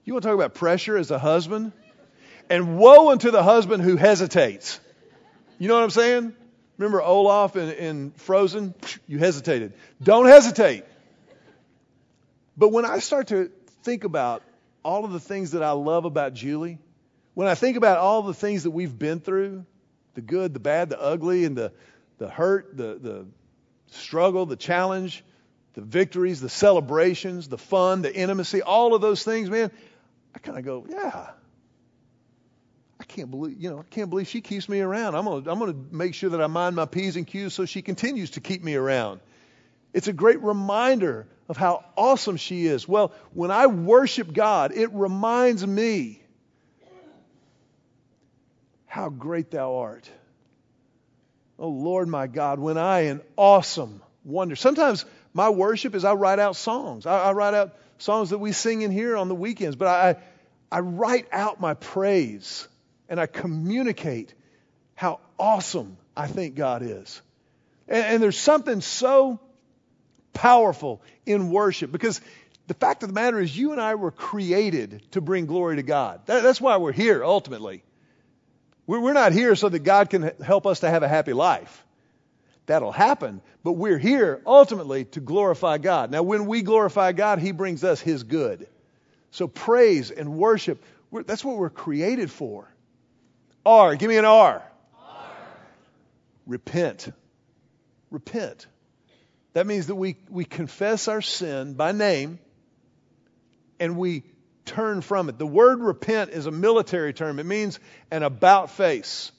You 0.06 0.14
want 0.14 0.24
to 0.24 0.30
talk 0.30 0.36
about 0.36 0.56
pressure 0.56 0.98
as 0.98 1.12
a 1.12 1.20
husband? 1.20 1.72
And 2.50 2.80
woe 2.80 3.12
unto 3.12 3.30
the 3.30 3.44
husband 3.44 3.84
who 3.84 3.96
hesitates. 3.96 4.80
You 5.60 5.68
know 5.68 5.76
what 5.76 5.84
I'm 5.84 5.90
saying? 5.90 6.34
Remember 6.78 7.02
Olaf 7.02 7.58
in, 7.58 7.70
in 7.72 8.12
Frozen? 8.12 8.74
You 9.08 9.20
hesitated. 9.20 9.74
Don't 10.02 10.26
hesitate. 10.26 10.86
But 12.58 12.70
when 12.70 12.86
I 12.86 13.00
start 13.00 13.28
to 13.28 13.52
think 13.84 14.06
about 14.06 14.42
all 14.84 15.04
of 15.04 15.12
the 15.12 15.20
things 15.20 15.52
that 15.52 15.62
I 15.62 15.72
love 15.72 16.06
about 16.06 16.34
Julie, 16.34 16.80
when 17.34 17.48
I 17.48 17.56
think 17.56 17.76
about 17.76 17.98
all 17.98 18.22
the 18.22 18.34
things 18.34 18.64
that 18.64 18.72
we've 18.72 18.98
been 18.98 19.20
through 19.20 19.66
the 20.16 20.22
good, 20.22 20.54
the 20.54 20.60
bad, 20.60 20.90
the 20.90 21.00
ugly, 21.00 21.46
and 21.46 21.56
the, 21.58 21.72
the 22.18 22.28
hurt, 22.30 22.76
the, 22.76 22.96
the 22.96 23.26
struggle, 23.92 24.46
the 24.46 24.56
challenge, 24.56 25.24
the 25.74 25.82
victories, 25.82 26.42
the 26.42 26.50
celebrations, 26.50 27.48
the 27.48 27.58
fun, 27.58 28.02
the 28.02 28.14
intimacy, 28.14 28.62
all 28.62 28.94
of 28.94 29.02
those 29.02 29.24
things, 29.24 29.50
man, 29.50 29.72
I 30.36 30.40
kind 30.40 30.58
of 30.58 30.66
go, 30.66 30.86
yeah, 30.90 31.30
can't 33.10 33.30
believe, 33.32 33.60
you 33.60 33.70
know, 33.70 33.80
I 33.80 33.84
can't 33.90 34.10
believe 34.10 34.28
she 34.28 34.42
keeps 34.42 34.70
me 34.70 34.80
around. 34.80 35.16
I'm 35.16 35.26
going 35.26 35.44
to 35.44 35.52
I'm 35.52 35.60
going 35.60 35.74
to 35.74 35.96
make 35.96 36.14
sure 36.14 36.30
that 36.30 36.42
I 36.42 36.48
mind 36.48 36.76
my 36.76 36.86
P's 36.86 37.18
and 37.18 37.28
Q's 37.28 37.54
so 37.54 37.66
she 37.66 37.82
continues 37.82 38.32
to 38.32 38.40
keep 38.40 38.64
me 38.64 38.76
around. 38.76 39.20
It's 39.94 40.08
a 40.08 40.14
great 40.14 40.42
reminder 40.42 41.28
of 41.50 41.58
how 41.58 41.84
awesome 41.98 42.38
she 42.38 42.68
is. 42.68 42.88
Well, 42.88 43.12
when 43.34 43.50
I 43.52 43.68
worship 43.68 44.32
God, 44.32 44.72
it 44.72 44.94
reminds 44.94 45.66
me 45.66 46.22
how 48.86 49.10
great 49.10 49.52
thou 49.52 49.78
art. 49.78 50.10
Oh 51.58 51.70
Lord 51.70 52.08
my 52.08 52.28
God, 52.28 52.60
when 52.60 52.78
I 52.78 53.02
in 53.02 53.22
awesome 53.36 54.02
wonder. 54.24 54.56
Sometimes 54.56 55.06
my 55.34 55.50
worship 55.50 55.96
is 55.96 56.06
I 56.06 56.14
write 56.14 56.40
out 56.40 56.56
songs. 56.56 57.06
I, 57.06 57.30
I 57.30 57.32
write 57.34 57.54
out 57.54 57.76
songs 57.98 58.30
that 58.30 58.38
we 58.38 58.52
sing 58.52 58.82
in 58.82 58.92
here 58.92 59.18
on 59.18 59.28
the 59.28 59.36
weekends, 59.36 59.76
but 59.76 59.88
I, 59.88 60.16
I 60.72 60.82
write 60.82 61.28
out 61.32 61.60
my 61.60 61.74
praise 61.74 62.68
and 63.10 63.20
I 63.20 63.26
communicate 63.26 64.34
how 64.96 65.20
awesome 65.38 65.98
I 66.16 66.28
think 66.28 66.56
God 66.56 66.82
is. 66.84 67.22
And, 67.88 68.06
and 68.06 68.24
there's 68.24 68.38
something 68.38 68.82
so 68.82 69.40
powerful 70.34 71.02
in 71.26 71.52
worship 71.52 71.92
because 71.92 72.22
the 72.68 72.74
fact 72.76 73.02
of 73.02 73.10
the 73.10 73.14
matter 73.14 73.40
is, 73.40 73.58
you 73.58 73.72
and 73.72 73.82
I 73.82 73.96
were 73.96 74.12
created 74.12 75.02
to 75.12 75.22
bring 75.22 75.48
glory 75.48 75.78
to 75.78 75.84
God. 75.84 76.22
That, 76.28 76.44
that's 76.44 76.62
why 76.62 76.78
we're 76.78 76.92
here 76.92 77.24
ultimately. 77.24 77.84
We're, 78.86 79.00
we're 79.00 79.14
not 79.14 79.32
here 79.32 79.56
so 79.56 79.70
that 79.70 79.80
God 79.80 80.12
can 80.12 80.32
help 80.44 80.68
us 80.68 80.82
to 80.82 80.90
have 80.90 81.02
a 81.02 81.08
happy 81.08 81.34
life. 81.34 81.86
That'll 82.68 82.92
happen, 82.92 83.42
but 83.64 83.72
we're 83.72 83.98
here 83.98 84.44
ultimately 84.46 85.06
to 85.06 85.20
glorify 85.20 85.80
God. 85.80 86.12
Now, 86.12 86.22
when 86.22 86.46
we 86.46 86.62
glorify 86.62 87.14
God, 87.14 87.40
He 87.40 87.52
brings 87.52 87.84
us 87.84 88.00
His 88.00 88.22
good. 88.22 88.68
So, 89.32 89.48
praise 89.48 90.12
and 90.12 90.34
worship, 90.38 90.84
that's 91.12 91.44
what 91.44 91.58
we're 91.58 91.72
created 91.72 92.30
for. 92.30 92.72
R. 93.70 93.96
Give 93.96 94.10
me 94.10 94.18
an 94.18 94.26
R. 94.26 94.64
R. 94.98 95.26
Repent. 96.48 97.14
Repent. 98.10 98.66
That 99.54 99.68
means 99.68 99.88
that 99.88 99.96
we, 99.96 100.18
we 100.28 100.44
confess 100.44 101.08
our 101.08 101.22
sin 101.22 101.76
by 101.76 101.92
name 101.92 102.40
and 103.80 103.96
we 103.96 104.24
turn 104.66 105.02
from 105.02 105.30
it. 105.30 105.38
The 105.38 105.46
word 105.46 105.82
repent 105.82 106.32
is 106.32 106.48
a 106.48 106.52
military 106.52 107.14
term, 107.14 107.38
it 107.38 107.46
means 107.46 107.80
an 108.10 108.24
about 108.24 108.72
face. 108.72 109.32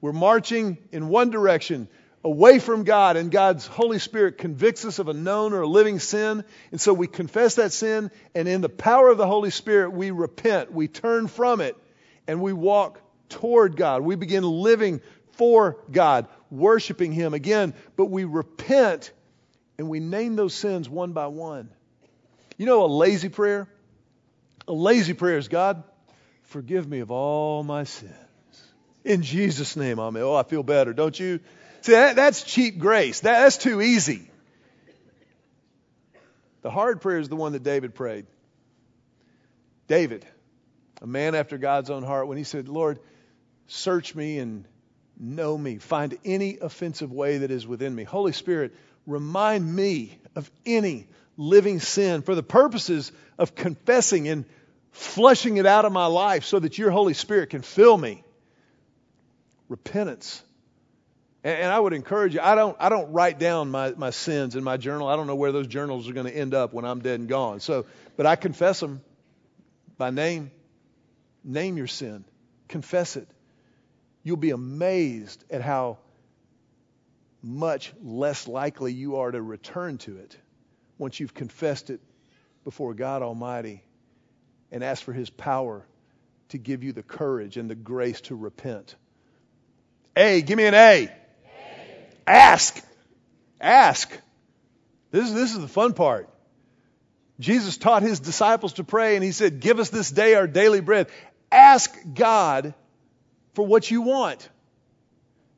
We're 0.00 0.12
marching 0.12 0.78
in 0.92 1.08
one 1.08 1.30
direction 1.30 1.88
away 2.22 2.60
from 2.60 2.84
God, 2.84 3.16
and 3.16 3.32
God's 3.32 3.66
Holy 3.66 3.98
Spirit 3.98 4.38
convicts 4.38 4.84
us 4.84 5.00
of 5.00 5.08
a 5.08 5.12
known 5.12 5.52
or 5.52 5.62
a 5.62 5.66
living 5.66 5.98
sin. 5.98 6.44
And 6.70 6.80
so 6.80 6.94
we 6.94 7.08
confess 7.08 7.56
that 7.56 7.72
sin, 7.72 8.12
and 8.32 8.46
in 8.46 8.60
the 8.60 8.68
power 8.68 9.08
of 9.08 9.18
the 9.18 9.26
Holy 9.26 9.50
Spirit, 9.50 9.90
we 9.90 10.12
repent. 10.12 10.72
We 10.72 10.86
turn 10.86 11.26
from 11.26 11.60
it, 11.60 11.76
and 12.28 12.40
we 12.40 12.52
walk 12.52 13.00
toward 13.28 13.76
God. 13.76 14.02
We 14.02 14.14
begin 14.16 14.44
living 14.44 15.00
for 15.32 15.78
God, 15.90 16.26
worshiping 16.50 17.12
Him 17.12 17.34
again, 17.34 17.74
but 17.96 18.06
we 18.06 18.24
repent 18.24 19.12
and 19.78 19.88
we 19.88 20.00
name 20.00 20.36
those 20.36 20.54
sins 20.54 20.88
one 20.88 21.12
by 21.12 21.28
one. 21.28 21.70
You 22.56 22.66
know, 22.66 22.84
a 22.84 22.86
lazy 22.86 23.28
prayer? 23.28 23.68
A 24.66 24.72
lazy 24.72 25.14
prayer 25.14 25.38
is 25.38 25.48
God, 25.48 25.84
forgive 26.42 26.86
me 26.86 27.00
of 27.00 27.10
all 27.10 27.62
my 27.62 27.84
sins. 27.84 28.12
In 29.04 29.22
Jesus' 29.22 29.76
name, 29.76 29.98
Amen. 29.98 30.22
Oh, 30.22 30.34
I 30.34 30.42
feel 30.42 30.62
better, 30.62 30.92
don't 30.92 31.18
you? 31.18 31.40
See, 31.82 31.92
that, 31.92 32.16
that's 32.16 32.42
cheap 32.42 32.78
grace. 32.78 33.20
That, 33.20 33.40
that's 33.40 33.56
too 33.56 33.80
easy. 33.80 34.30
The 36.62 36.70
hard 36.70 37.00
prayer 37.00 37.18
is 37.18 37.28
the 37.28 37.36
one 37.36 37.52
that 37.52 37.62
David 37.62 37.94
prayed. 37.94 38.26
David, 39.86 40.26
a 41.00 41.06
man 41.06 41.34
after 41.34 41.56
God's 41.56 41.88
own 41.88 42.02
heart, 42.02 42.26
when 42.26 42.36
he 42.36 42.44
said, 42.44 42.68
Lord, 42.68 42.98
search 43.68 44.14
me 44.14 44.38
and 44.38 44.66
know 45.18 45.56
me, 45.56 45.78
find 45.78 46.16
any 46.24 46.58
offensive 46.58 47.12
way 47.12 47.38
that 47.38 47.50
is 47.50 47.66
within 47.66 47.94
me. 47.94 48.04
Holy 48.04 48.32
Spirit, 48.32 48.74
remind 49.06 49.74
me 49.74 50.18
of 50.34 50.50
any 50.66 51.06
living 51.36 51.78
sin 51.78 52.22
for 52.22 52.34
the 52.34 52.42
purposes 52.42 53.12
of 53.38 53.54
confessing 53.54 54.28
and 54.28 54.44
flushing 54.90 55.56
it 55.58 55.66
out 55.66 55.84
of 55.84 55.92
my 55.92 56.06
life 56.06 56.44
so 56.44 56.58
that 56.58 56.78
your 56.78 56.90
Holy 56.90 57.14
Spirit 57.14 57.50
can 57.50 57.62
fill 57.62 57.96
me. 57.96 58.24
Repentance. 59.68 60.42
And, 61.44 61.70
I 61.70 61.78
would 61.78 61.92
encourage 61.92 62.34
you, 62.34 62.40
I 62.40 62.56
don't, 62.56 62.76
I 62.80 62.88
don't 62.88 63.12
write 63.12 63.38
down 63.38 63.70
my, 63.70 63.92
my 63.92 64.10
sins 64.10 64.56
in 64.56 64.64
my 64.64 64.76
journal. 64.76 65.06
I 65.06 65.14
don't 65.14 65.28
know 65.28 65.36
where 65.36 65.52
those 65.52 65.68
journals 65.68 66.08
are 66.08 66.12
going 66.12 66.26
to 66.26 66.36
end 66.36 66.52
up 66.52 66.72
when 66.72 66.84
I'm 66.84 67.00
dead 67.00 67.20
and 67.20 67.28
gone. 67.28 67.60
So, 67.60 67.86
but 68.16 68.26
I 68.26 68.34
confess 68.34 68.80
them 68.80 69.02
by 69.96 70.10
name. 70.10 70.50
Name 71.44 71.76
your 71.76 71.86
sin. 71.86 72.24
Confess 72.66 73.16
it. 73.16 73.28
You'll 74.28 74.36
be 74.36 74.50
amazed 74.50 75.42
at 75.48 75.62
how 75.62 75.96
much 77.42 77.94
less 78.02 78.46
likely 78.46 78.92
you 78.92 79.16
are 79.16 79.30
to 79.30 79.40
return 79.40 79.96
to 79.96 80.18
it 80.18 80.36
once 80.98 81.18
you've 81.18 81.32
confessed 81.32 81.88
it 81.88 81.98
before 82.62 82.92
God 82.92 83.22
Almighty 83.22 83.82
and 84.70 84.84
asked 84.84 85.04
for 85.04 85.14
His 85.14 85.30
power 85.30 85.86
to 86.50 86.58
give 86.58 86.84
you 86.84 86.92
the 86.92 87.02
courage 87.02 87.56
and 87.56 87.70
the 87.70 87.74
grace 87.74 88.20
to 88.22 88.34
repent. 88.34 88.96
A, 90.14 90.42
give 90.42 90.58
me 90.58 90.66
an 90.66 90.74
A. 90.74 91.04
a. 91.04 91.10
Ask. 92.26 92.84
Ask. 93.58 94.10
This, 95.10 95.26
is, 95.26 95.32
this 95.32 95.52
is 95.52 95.58
the 95.58 95.68
fun 95.68 95.94
part. 95.94 96.28
Jesus 97.40 97.78
taught 97.78 98.02
his 98.02 98.20
disciples 98.20 98.74
to 98.74 98.84
pray, 98.84 99.14
and 99.14 99.24
he 99.24 99.32
said, 99.32 99.60
Give 99.60 99.78
us 99.78 99.88
this 99.88 100.10
day 100.10 100.34
our 100.34 100.46
daily 100.46 100.82
bread. 100.82 101.06
Ask 101.50 101.96
God 102.12 102.74
for 103.58 103.66
what 103.66 103.90
you 103.90 104.02
want. 104.02 104.48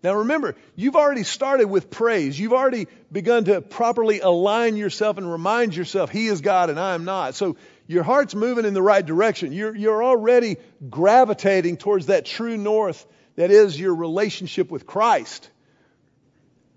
Now 0.02 0.14
remember, 0.14 0.56
you've 0.74 0.96
already 0.96 1.22
started 1.22 1.66
with 1.66 1.90
praise. 1.90 2.40
You've 2.40 2.54
already 2.54 2.86
begun 3.12 3.44
to 3.44 3.60
properly 3.60 4.20
align 4.20 4.78
yourself 4.78 5.18
and 5.18 5.30
remind 5.30 5.76
yourself, 5.76 6.10
He 6.10 6.26
is 6.26 6.40
God 6.40 6.70
and 6.70 6.80
I 6.80 6.94
am 6.94 7.04
not. 7.04 7.34
So 7.34 7.56
your 7.86 8.02
heart's 8.02 8.34
moving 8.34 8.64
in 8.64 8.72
the 8.72 8.80
right 8.80 9.04
direction. 9.04 9.52
You're, 9.52 9.76
you're 9.76 10.02
already 10.02 10.56
gravitating 10.88 11.76
towards 11.76 12.06
that 12.06 12.24
true 12.24 12.56
north 12.56 13.06
that 13.36 13.50
is 13.50 13.78
your 13.78 13.94
relationship 13.94 14.70
with 14.70 14.86
Christ. 14.86 15.50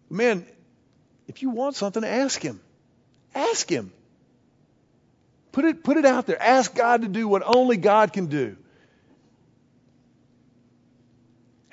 Man, 0.10 0.46
if 1.30 1.42
you 1.42 1.52
want 1.52 1.78
something, 1.78 2.04
ask 2.04 2.42
Him. 2.42 2.60
Ask 3.34 3.70
Him. 3.70 3.94
Put 5.54 5.64
it, 5.64 5.86
put 5.86 5.96
it 5.96 6.06
out 6.06 6.26
there. 6.26 6.42
Ask 6.42 6.76
God 6.76 7.04
to 7.04 7.08
do 7.08 7.30
what 7.30 7.44
only 7.46 7.78
God 7.78 8.12
can 8.12 8.26
do. 8.26 8.58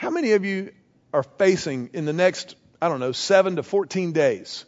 How 0.00 0.08
many 0.08 0.32
of 0.32 0.46
you 0.46 0.72
are 1.12 1.22
facing 1.22 1.90
in 1.92 2.06
the 2.06 2.14
next, 2.14 2.56
I 2.80 2.88
don't 2.88 3.00
know, 3.00 3.12
7 3.12 3.56
to 3.56 3.62
14 3.62 4.12
days 4.12 4.64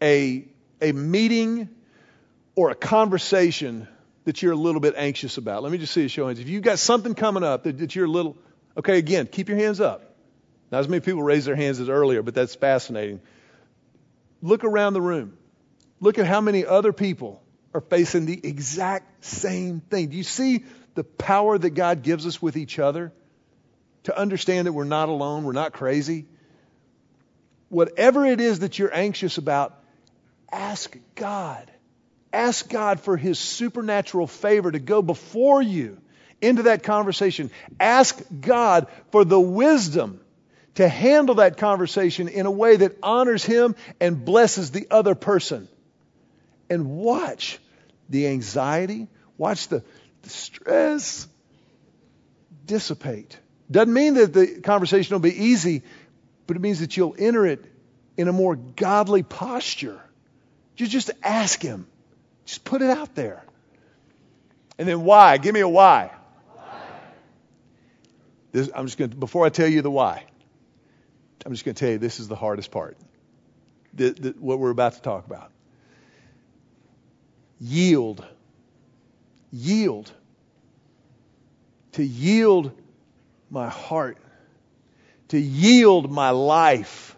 a, 0.00 0.46
a 0.80 0.92
meeting 0.92 1.68
or 2.54 2.70
a 2.70 2.76
conversation 2.76 3.88
that 4.24 4.40
you're 4.40 4.52
a 4.52 4.56
little 4.56 4.80
bit 4.80 4.94
anxious 4.96 5.36
about? 5.36 5.64
Let 5.64 5.72
me 5.72 5.78
just 5.78 5.92
see 5.92 6.04
a 6.04 6.08
show 6.08 6.28
hands. 6.28 6.38
If 6.38 6.48
you've 6.48 6.62
got 6.62 6.78
something 6.78 7.16
coming 7.16 7.42
up 7.42 7.64
that, 7.64 7.78
that 7.78 7.96
you're 7.96 8.04
a 8.04 8.10
little, 8.10 8.36
okay, 8.76 8.98
again, 8.98 9.26
keep 9.26 9.48
your 9.48 9.58
hands 9.58 9.80
up. 9.80 10.14
Not 10.70 10.78
as 10.78 10.88
many 10.88 11.00
people 11.00 11.24
raised 11.24 11.48
their 11.48 11.56
hands 11.56 11.80
as 11.80 11.88
earlier, 11.88 12.22
but 12.22 12.36
that's 12.36 12.54
fascinating. 12.54 13.20
Look 14.42 14.62
around 14.62 14.92
the 14.92 15.02
room. 15.02 15.36
Look 15.98 16.20
at 16.20 16.26
how 16.28 16.40
many 16.40 16.64
other 16.64 16.92
people 16.92 17.42
are 17.74 17.80
facing 17.80 18.26
the 18.26 18.40
exact 18.46 19.24
same 19.24 19.80
thing. 19.80 20.10
Do 20.10 20.16
you 20.16 20.22
see 20.22 20.62
the 20.94 21.02
power 21.02 21.58
that 21.58 21.70
God 21.70 22.04
gives 22.04 22.28
us 22.28 22.40
with 22.40 22.56
each 22.56 22.78
other 22.78 23.12
to 24.04 24.18
understand 24.18 24.66
that 24.66 24.72
we're 24.72 24.84
not 24.84 25.08
alone, 25.08 25.44
we're 25.44 25.52
not 25.52 25.72
crazy? 25.72 26.26
Whatever 27.68 28.24
it 28.24 28.40
is 28.40 28.60
that 28.60 28.78
you're 28.78 28.94
anxious 28.94 29.38
about, 29.38 29.78
ask 30.50 30.96
God. 31.14 31.70
Ask 32.32 32.68
God 32.68 33.00
for 33.00 33.16
His 33.16 33.38
supernatural 33.38 34.26
favor 34.26 34.70
to 34.70 34.78
go 34.78 35.02
before 35.02 35.62
you 35.62 35.98
into 36.40 36.64
that 36.64 36.82
conversation. 36.82 37.50
Ask 37.80 38.22
God 38.40 38.86
for 39.10 39.24
the 39.24 39.40
wisdom 39.40 40.20
to 40.76 40.88
handle 40.88 41.36
that 41.36 41.56
conversation 41.56 42.28
in 42.28 42.46
a 42.46 42.50
way 42.50 42.76
that 42.76 42.96
honors 43.02 43.44
Him 43.44 43.74
and 44.00 44.24
blesses 44.24 44.70
the 44.70 44.86
other 44.90 45.14
person. 45.14 45.68
And 46.70 46.90
watch 46.90 47.58
the 48.08 48.28
anxiety, 48.28 49.08
watch 49.36 49.68
the, 49.68 49.82
the 50.22 50.30
stress 50.30 51.26
dissipate. 52.64 53.38
Doesn't 53.70 53.92
mean 53.92 54.14
that 54.14 54.32
the 54.32 54.60
conversation 54.60 55.14
will 55.14 55.20
be 55.20 55.44
easy, 55.44 55.82
but 56.46 56.56
it 56.56 56.60
means 56.60 56.80
that 56.80 56.96
you'll 56.96 57.16
enter 57.18 57.46
it 57.46 57.64
in 58.16 58.28
a 58.28 58.32
more 58.32 58.56
godly 58.56 59.22
posture. 59.22 60.00
You 60.76 60.86
just 60.86 61.10
ask 61.22 61.60
Him. 61.60 61.86
Just 62.46 62.64
put 62.64 62.82
it 62.82 62.90
out 62.90 63.14
there. 63.14 63.44
And 64.78 64.88
then 64.88 65.02
Y? 65.02 65.38
Give 65.38 65.52
me 65.52 65.60
a 65.60 65.68
Y. 65.68 66.10
Y? 66.56 66.62
This, 68.52 68.70
I'm 68.74 68.86
just 68.86 68.96
going 68.96 69.10
to, 69.10 69.16
before 69.16 69.44
I 69.44 69.50
tell 69.50 69.68
you 69.68 69.82
the 69.82 69.90
Y, 69.90 70.24
I'm 71.44 71.52
just 71.52 71.64
going 71.64 71.74
to 71.74 71.80
tell 71.80 71.90
you 71.90 71.98
this 71.98 72.20
is 72.20 72.28
the 72.28 72.36
hardest 72.36 72.70
part. 72.70 72.96
The, 73.94 74.10
the, 74.10 74.30
what 74.38 74.58
we're 74.58 74.70
about 74.70 74.94
to 74.94 75.02
talk 75.02 75.26
about 75.26 75.50
yield. 77.60 78.24
Yield. 79.50 80.10
To 81.92 82.04
yield 82.04 82.72
my 83.50 83.68
heart. 83.68 84.18
To 85.28 85.38
yield 85.38 86.10
my 86.10 86.30
life 86.30 87.16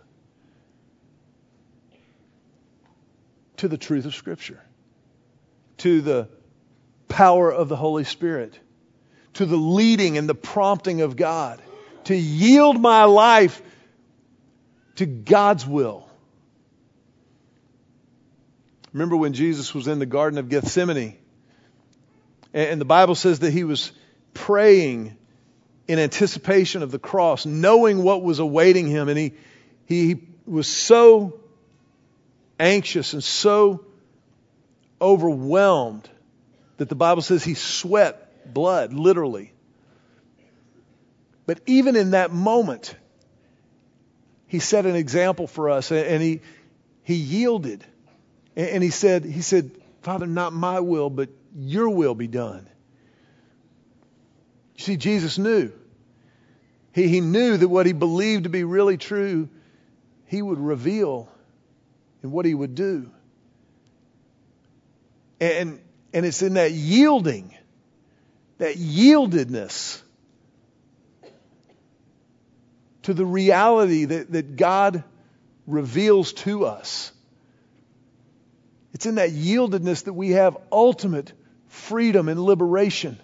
to 3.58 3.68
the 3.68 3.78
truth 3.78 4.04
of 4.04 4.14
Scripture. 4.14 4.60
To 5.78 6.00
the 6.00 6.28
power 7.08 7.52
of 7.52 7.68
the 7.68 7.76
Holy 7.76 8.04
Spirit. 8.04 8.58
To 9.34 9.46
the 9.46 9.56
leading 9.56 10.18
and 10.18 10.28
the 10.28 10.34
prompting 10.34 11.02
of 11.02 11.16
God. 11.16 11.60
To 12.04 12.16
yield 12.16 12.80
my 12.80 13.04
life 13.04 13.62
to 14.96 15.06
God's 15.06 15.66
will. 15.66 16.08
Remember 18.92 19.16
when 19.16 19.32
Jesus 19.32 19.74
was 19.74 19.86
in 19.86 19.98
the 19.98 20.06
Garden 20.06 20.38
of 20.38 20.48
Gethsemane? 20.48 21.16
And 22.52 22.80
the 22.80 22.84
Bible 22.84 23.14
says 23.14 23.38
that 23.40 23.52
he 23.52 23.62
was 23.62 23.92
praying 24.34 25.16
in 25.90 25.98
anticipation 25.98 26.84
of 26.84 26.92
the 26.92 27.00
cross, 27.00 27.44
knowing 27.44 28.04
what 28.04 28.22
was 28.22 28.38
awaiting 28.38 28.86
him. 28.86 29.08
And 29.08 29.18
he, 29.18 29.32
he 29.86 30.22
was 30.46 30.68
so 30.68 31.40
anxious 32.60 33.12
and 33.12 33.24
so 33.24 33.84
overwhelmed 35.00 36.08
that 36.76 36.88
the 36.88 36.94
Bible 36.94 37.22
says 37.22 37.42
he 37.42 37.54
sweat 37.54 38.54
blood, 38.54 38.92
literally. 38.92 39.52
But 41.44 41.58
even 41.66 41.96
in 41.96 42.12
that 42.12 42.30
moment, 42.30 42.94
he 44.46 44.60
set 44.60 44.86
an 44.86 44.94
example 44.94 45.48
for 45.48 45.70
us 45.70 45.90
and 45.90 46.22
he, 46.22 46.40
he 47.02 47.16
yielded. 47.16 47.84
And 48.54 48.80
he 48.80 48.90
said, 48.90 49.24
he 49.24 49.42
said, 49.42 49.72
Father, 50.02 50.28
not 50.28 50.52
my 50.52 50.78
will, 50.78 51.10
but 51.10 51.30
your 51.52 51.88
will 51.88 52.14
be 52.14 52.28
done. 52.28 52.69
You 54.80 54.84
see, 54.86 54.96
Jesus 54.96 55.36
knew. 55.36 55.72
He, 56.94 57.06
he 57.06 57.20
knew 57.20 57.58
that 57.58 57.68
what 57.68 57.84
he 57.84 57.92
believed 57.92 58.44
to 58.44 58.48
be 58.48 58.64
really 58.64 58.96
true, 58.96 59.50
he 60.24 60.40
would 60.40 60.58
reveal 60.58 61.28
in 62.22 62.30
what 62.30 62.46
he 62.46 62.54
would 62.54 62.74
do. 62.74 63.10
And, 65.38 65.82
and 66.14 66.24
it's 66.24 66.40
in 66.40 66.54
that 66.54 66.72
yielding, 66.72 67.54
that 68.56 68.76
yieldedness 68.76 70.00
to 73.02 73.12
the 73.12 73.26
reality 73.26 74.06
that, 74.06 74.32
that 74.32 74.56
God 74.56 75.04
reveals 75.66 76.32
to 76.32 76.64
us 76.64 77.12
it's 78.92 79.04
in 79.06 79.16
that 79.16 79.30
yieldedness 79.30 80.04
that 80.04 80.12
we 80.12 80.30
have 80.30 80.56
ultimate 80.72 81.32
freedom 81.68 82.28
and 82.28 82.42
liberation. 82.42 83.18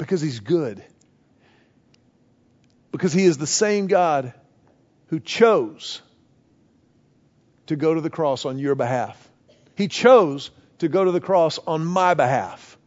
Because 0.00 0.22
He's 0.22 0.40
good. 0.40 0.82
Because 2.90 3.12
He 3.12 3.26
is 3.26 3.36
the 3.36 3.46
same 3.46 3.86
God 3.86 4.32
who 5.08 5.20
chose 5.20 6.00
to 7.66 7.76
go 7.76 7.92
to 7.92 8.00
the 8.00 8.08
cross 8.08 8.46
on 8.46 8.58
your 8.58 8.74
behalf. 8.74 9.28
He 9.76 9.88
chose 9.88 10.50
to 10.78 10.88
go 10.88 11.04
to 11.04 11.12
the 11.12 11.20
cross 11.20 11.58
on 11.66 11.84
my 11.84 12.14
behalf. 12.14 12.78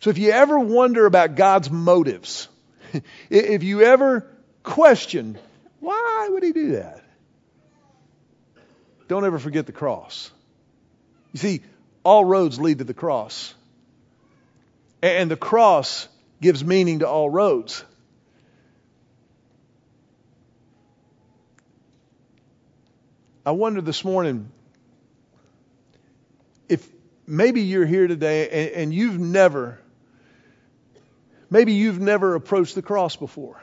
So 0.00 0.10
if 0.10 0.18
you 0.18 0.30
ever 0.30 0.60
wonder 0.60 1.04
about 1.04 1.34
God's 1.34 1.68
motives, 1.68 2.48
if 3.30 3.64
you 3.64 3.82
ever 3.82 4.24
question, 4.62 5.36
why 5.80 6.28
would 6.30 6.44
he 6.44 6.52
do 6.52 6.72
that? 6.72 7.02
Don't 9.08 9.24
ever 9.24 9.40
forget 9.40 9.66
the 9.66 9.72
cross. 9.72 10.30
You 11.32 11.40
see, 11.40 11.62
all 12.04 12.24
roads 12.24 12.60
lead 12.60 12.78
to 12.78 12.84
the 12.84 12.94
cross. 12.94 13.52
And 15.02 15.30
the 15.30 15.36
cross 15.36 16.08
gives 16.40 16.64
meaning 16.64 17.00
to 17.00 17.08
all 17.08 17.30
roads. 17.30 17.84
I 23.46 23.52
wonder 23.52 23.80
this 23.80 24.04
morning 24.04 24.50
if 26.68 26.86
maybe 27.26 27.62
you're 27.62 27.86
here 27.86 28.06
today 28.06 28.48
and, 28.48 28.70
and, 28.82 28.94
you've 28.94 29.18
never, 29.18 29.80
maybe 31.48 31.72
you've 31.72 31.98
never 31.98 32.34
approached 32.34 32.74
the 32.74 32.82
cross 32.82 33.16
before. 33.16 33.62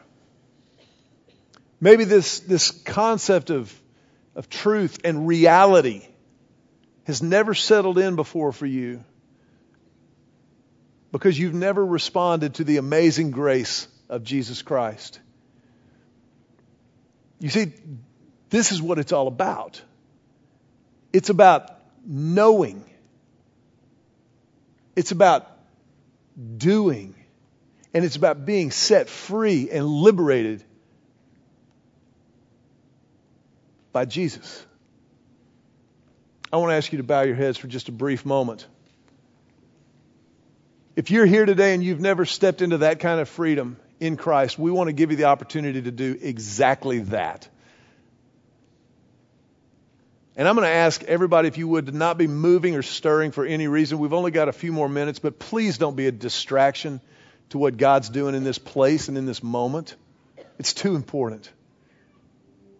Maybe 1.79 2.03
this, 2.03 2.39
this 2.39 2.71
concept 2.71 3.51
of, 3.51 3.71
of 4.35 4.49
truth 4.49 5.01
and 5.03 5.27
reality 5.27 6.07
has 7.05 7.21
never 7.21 7.53
settled 7.53 7.99
in 7.99 8.15
before 8.15 8.51
for 8.51 8.65
you 8.65 9.03
because 11.17 11.39
you've 11.39 11.53
never 11.53 11.85
responded 11.85 12.55
to 12.55 12.65
the 12.65 12.75
amazing 12.75 13.31
grace 13.31 13.87
of 14.09 14.25
Jesus 14.25 14.61
Christ. 14.61 15.21
You 17.39 17.47
see, 17.47 17.71
this 18.49 18.73
is 18.73 18.81
what 18.81 18.99
it's 18.99 19.13
all 19.13 19.29
about. 19.29 19.81
It's 21.13 21.29
about 21.29 21.71
knowing. 22.05 22.83
It's 24.97 25.11
about 25.11 25.49
doing. 26.57 27.15
And 27.93 28.03
it's 28.03 28.17
about 28.17 28.45
being 28.45 28.71
set 28.71 29.07
free 29.07 29.69
and 29.69 29.87
liberated 29.87 30.65
by 33.93 34.03
Jesus. 34.03 34.65
I 36.51 36.57
want 36.57 36.71
to 36.71 36.75
ask 36.75 36.91
you 36.91 36.97
to 36.97 37.05
bow 37.05 37.21
your 37.21 37.35
heads 37.35 37.57
for 37.57 37.67
just 37.67 37.87
a 37.87 37.93
brief 37.93 38.25
moment. 38.25 38.67
If 40.95 41.11
you're 41.11 41.25
here 41.25 41.45
today 41.45 41.73
and 41.73 41.83
you've 41.83 41.99
never 41.99 42.25
stepped 42.25 42.61
into 42.61 42.79
that 42.79 42.99
kind 42.99 43.19
of 43.19 43.27
freedom 43.27 43.77
in 43.99 44.15
Christ, 44.15 44.57
we 44.57 44.71
want 44.71 44.87
to 44.87 44.93
give 44.93 45.11
you 45.11 45.17
the 45.17 45.25
opportunity 45.25 45.81
to 45.81 45.91
do 45.91 46.17
exactly 46.21 46.99
that. 46.99 47.49
And 50.37 50.47
I'm 50.47 50.55
going 50.55 50.67
to 50.67 50.73
ask 50.73 51.03
everybody, 51.03 51.47
if 51.47 51.57
you 51.57 51.67
would, 51.67 51.87
to 51.87 51.91
not 51.91 52.17
be 52.17 52.27
moving 52.27 52.75
or 52.75 52.81
stirring 52.81 53.31
for 53.31 53.45
any 53.45 53.67
reason. 53.67 53.99
We've 53.99 54.13
only 54.13 54.31
got 54.31 54.49
a 54.49 54.53
few 54.53 54.71
more 54.71 54.89
minutes, 54.89 55.19
but 55.19 55.39
please 55.39 55.77
don't 55.77 55.95
be 55.95 56.07
a 56.07 56.11
distraction 56.11 57.01
to 57.49 57.57
what 57.57 57.77
God's 57.77 58.09
doing 58.09 58.35
in 58.35 58.43
this 58.43 58.57
place 58.57 59.07
and 59.07 59.17
in 59.17 59.25
this 59.25 59.43
moment. 59.43 59.95
It's 60.59 60.73
too 60.73 60.95
important. 60.95 61.49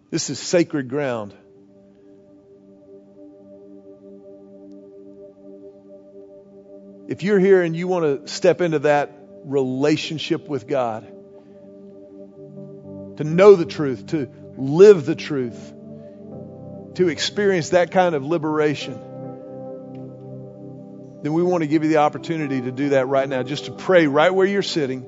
This 0.10 0.30
is 0.30 0.40
sacred 0.40 0.90
ground. 0.90 1.34
If 7.08 7.24
you're 7.24 7.40
here 7.40 7.62
and 7.62 7.76
you 7.76 7.88
want 7.88 8.26
to 8.26 8.32
step 8.32 8.62
into 8.62 8.80
that 8.80 9.12
relationship 9.44 10.48
with 10.48 10.68
God, 10.68 11.04
to 13.18 13.24
know 13.24 13.56
the 13.56 13.66
truth, 13.66 14.08
to 14.08 14.30
live 14.58 15.06
the 15.06 15.16
truth, 15.16 15.74
to 16.96 17.08
experience 17.10 17.70
that 17.70 17.92
kind 17.92 18.16
of 18.16 18.26
liberation, 18.26 19.00
then 21.22 21.34
we 21.34 21.44
want 21.44 21.62
to 21.62 21.68
give 21.68 21.84
you 21.84 21.90
the 21.90 21.98
opportunity 21.98 22.62
to 22.62 22.72
do 22.72 22.90
that 22.90 23.08
right 23.08 23.28
now. 23.28 23.44
Just 23.44 23.66
to 23.66 23.72
pray 23.72 24.08
right 24.08 24.34
where 24.34 24.46
you're 24.46 24.62
sitting. 24.62 25.06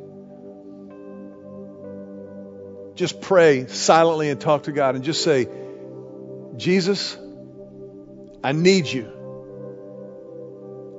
Just 2.96 3.22
pray 3.22 3.68
silently 3.68 4.30
and 4.30 4.42
talk 4.42 4.64
to 4.64 4.72
God 4.72 4.96
and 4.96 5.04
just 5.04 5.24
say, 5.24 5.48
Jesus, 6.56 7.18
I 8.44 8.52
need 8.52 8.88
you. 8.88 9.17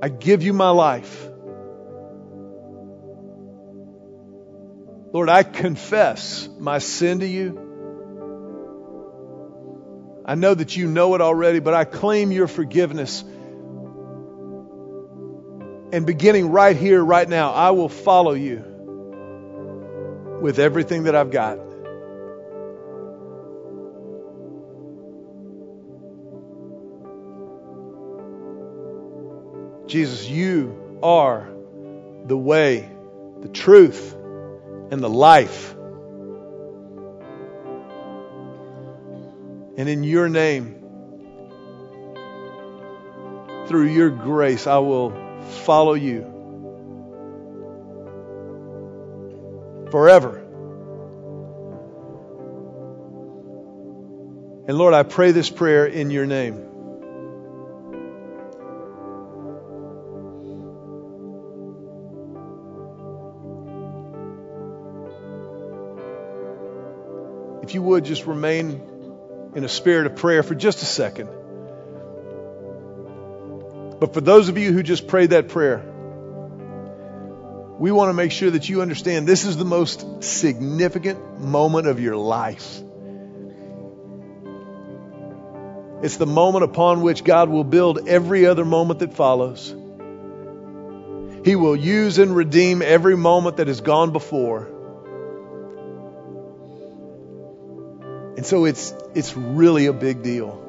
I 0.01 0.09
give 0.09 0.43
you 0.43 0.53
my 0.53 0.71
life. 0.71 1.29
Lord, 5.13 5.29
I 5.29 5.43
confess 5.43 6.49
my 6.59 6.79
sin 6.79 7.21
to 7.21 7.27
you. 7.27 7.65
I 10.25 10.35
know 10.35 10.53
that 10.55 10.77
you 10.77 10.87
know 10.87 11.15
it 11.15 11.21
already, 11.21 11.59
but 11.59 11.73
I 11.75 11.85
claim 11.85 12.31
your 12.31 12.47
forgiveness. 12.47 13.23
And 15.93 16.05
beginning 16.07 16.51
right 16.51 16.77
here, 16.77 17.03
right 17.03 17.27
now, 17.27 17.53
I 17.53 17.71
will 17.71 17.89
follow 17.89 18.35
you 18.35 18.63
with 20.43 20.59
everything 20.59 21.05
that 21.05 21.17
I've 21.17 21.31
got. 21.31 21.59
Jesus, 29.89 30.29
you 30.29 30.99
are 31.03 31.49
the 32.27 32.37
way, 32.37 32.91
the 33.41 33.49
truth, 33.49 34.15
and 34.91 35.03
the 35.03 35.09
life. 35.09 35.75
And 39.79 39.89
in 39.89 40.05
your 40.05 40.29
name, 40.29 40.75
through 43.67 43.87
your 43.87 44.11
grace, 44.11 44.67
I 44.67 44.79
will 44.79 45.11
follow 45.65 45.95
you 45.95 46.23
forever. 49.91 50.45
And 54.69 54.77
Lord, 54.77 54.93
I 54.93 55.03
pray 55.03 55.33
this 55.33 55.49
prayer 55.49 55.87
in 55.87 56.11
your 56.11 56.27
name. 56.27 56.68
If 67.69 67.75
you 67.75 67.83
would 67.83 68.07
just 68.07 68.25
remain 68.25 68.81
in 69.55 69.63
a 69.63 69.69
spirit 69.69 70.07
of 70.07 70.17
prayer 70.17 70.43
for 70.43 70.55
just 70.55 70.81
a 70.81 70.87
second. 70.87 71.29
But 74.01 74.15
for 74.15 74.23
those 74.23 74.49
of 74.49 74.57
you 74.57 74.73
who 74.73 74.83
just 74.83 75.07
prayed 75.07 75.31
that 75.31 75.51
prayer, 75.51 75.85
we 77.79 77.91
want 77.93 78.09
to 78.09 78.15
make 78.15 78.33
sure 78.33 78.51
that 78.51 78.71
you 78.71 78.81
understand 78.81 79.29
this 79.29 79.45
is 79.45 79.59
the 79.59 79.67
most 79.67 80.25
significant 80.25 81.41
moment 81.41 81.89
of 81.89 82.01
your 82.01 82.17
life. 82.17 82.81
It's 86.03 86.17
the 86.17 86.25
moment 86.25 86.65
upon 86.65 87.03
which 87.03 87.23
God 87.23 87.51
will 87.51 87.65
build 87.65 88.09
every 88.09 88.47
other 88.47 88.65
moment 88.65 89.01
that 89.01 89.13
follows. 89.13 89.77
He 91.45 91.55
will 91.55 91.77
use 91.77 92.17
and 92.17 92.35
redeem 92.35 92.81
every 92.81 93.15
moment 93.15 93.59
that 93.59 93.67
has 93.67 93.83
gone 93.83 94.13
before. 94.13 94.78
And 98.39 98.47
so 98.47 98.67
it's, 98.67 98.95
it's 99.17 99.37
really 99.37 99.87
a 99.87 99.93
big 99.93 100.23
deal. 100.23 100.65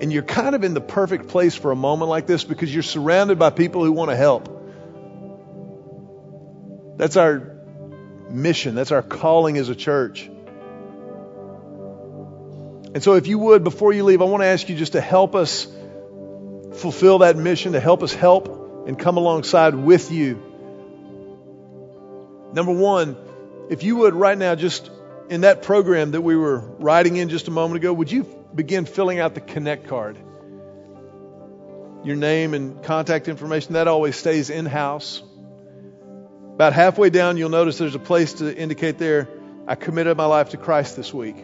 And 0.00 0.12
you're 0.12 0.24
kind 0.24 0.56
of 0.56 0.64
in 0.64 0.74
the 0.74 0.80
perfect 0.80 1.28
place 1.28 1.54
for 1.54 1.70
a 1.70 1.76
moment 1.76 2.10
like 2.10 2.26
this 2.26 2.42
because 2.42 2.74
you're 2.74 2.82
surrounded 2.82 3.38
by 3.38 3.50
people 3.50 3.84
who 3.84 3.92
want 3.92 4.10
to 4.10 4.16
help. 4.16 4.48
That's 6.96 7.16
our 7.16 7.56
mission, 8.28 8.74
that's 8.74 8.90
our 8.90 9.02
calling 9.02 9.56
as 9.56 9.68
a 9.68 9.76
church. 9.76 10.28
And 12.94 13.04
so, 13.04 13.14
if 13.14 13.28
you 13.28 13.38
would, 13.38 13.62
before 13.62 13.92
you 13.92 14.02
leave, 14.02 14.20
I 14.20 14.24
want 14.24 14.42
to 14.42 14.48
ask 14.48 14.68
you 14.68 14.74
just 14.74 14.94
to 14.94 15.00
help 15.00 15.36
us 15.36 15.68
fulfill 16.74 17.18
that 17.18 17.36
mission, 17.36 17.74
to 17.74 17.80
help 17.80 18.02
us 18.02 18.12
help 18.12 18.88
and 18.88 18.98
come 18.98 19.16
alongside 19.16 19.76
with 19.76 20.10
you. 20.10 20.42
Number 22.52 22.72
one, 22.72 23.16
if 23.72 23.82
you 23.82 23.96
would 23.96 24.14
right 24.14 24.36
now, 24.36 24.54
just 24.54 24.90
in 25.30 25.40
that 25.40 25.62
program 25.62 26.10
that 26.10 26.20
we 26.20 26.36
were 26.36 26.58
writing 26.58 27.16
in 27.16 27.30
just 27.30 27.48
a 27.48 27.50
moment 27.50 27.78
ago, 27.78 27.90
would 27.90 28.12
you 28.12 28.24
begin 28.54 28.84
filling 28.84 29.18
out 29.18 29.34
the 29.34 29.40
Connect 29.40 29.88
card? 29.88 30.18
Your 32.04 32.16
name 32.16 32.52
and 32.52 32.84
contact 32.84 33.28
information, 33.28 33.72
that 33.72 33.88
always 33.88 34.14
stays 34.14 34.50
in 34.50 34.66
house. 34.66 35.22
About 36.54 36.74
halfway 36.74 37.08
down, 37.08 37.38
you'll 37.38 37.48
notice 37.48 37.78
there's 37.78 37.94
a 37.94 37.98
place 37.98 38.34
to 38.34 38.54
indicate 38.54 38.98
there, 38.98 39.26
I 39.66 39.74
committed 39.74 40.18
my 40.18 40.26
life 40.26 40.50
to 40.50 40.58
Christ 40.58 40.94
this 40.96 41.14
week. 41.14 41.36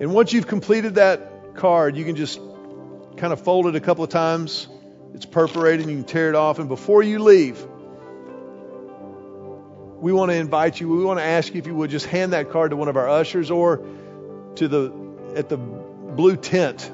And 0.00 0.12
once 0.12 0.32
you've 0.32 0.48
completed 0.48 0.96
that 0.96 1.54
card, 1.54 1.96
you 1.96 2.04
can 2.04 2.16
just 2.16 2.40
kind 3.18 3.32
of 3.32 3.40
fold 3.40 3.68
it 3.68 3.76
a 3.76 3.80
couple 3.80 4.02
of 4.02 4.10
times. 4.10 4.66
It's 5.14 5.26
perforated, 5.26 5.88
you 5.88 5.94
can 5.94 6.04
tear 6.04 6.28
it 6.28 6.34
off. 6.34 6.58
And 6.58 6.68
before 6.68 7.04
you 7.04 7.20
leave, 7.20 7.64
we 10.00 10.12
want 10.12 10.30
to 10.30 10.36
invite 10.36 10.80
you, 10.80 10.88
we 10.88 11.04
want 11.04 11.18
to 11.18 11.24
ask 11.24 11.52
you 11.52 11.58
if 11.58 11.66
you 11.66 11.74
would 11.74 11.90
just 11.90 12.06
hand 12.06 12.32
that 12.32 12.50
card 12.50 12.70
to 12.70 12.76
one 12.76 12.88
of 12.88 12.96
our 12.96 13.08
ushers 13.08 13.50
or 13.50 13.84
to 14.56 14.68
the 14.68 14.92
at 15.36 15.48
the 15.48 15.56
blue 15.56 16.36
tent 16.36 16.90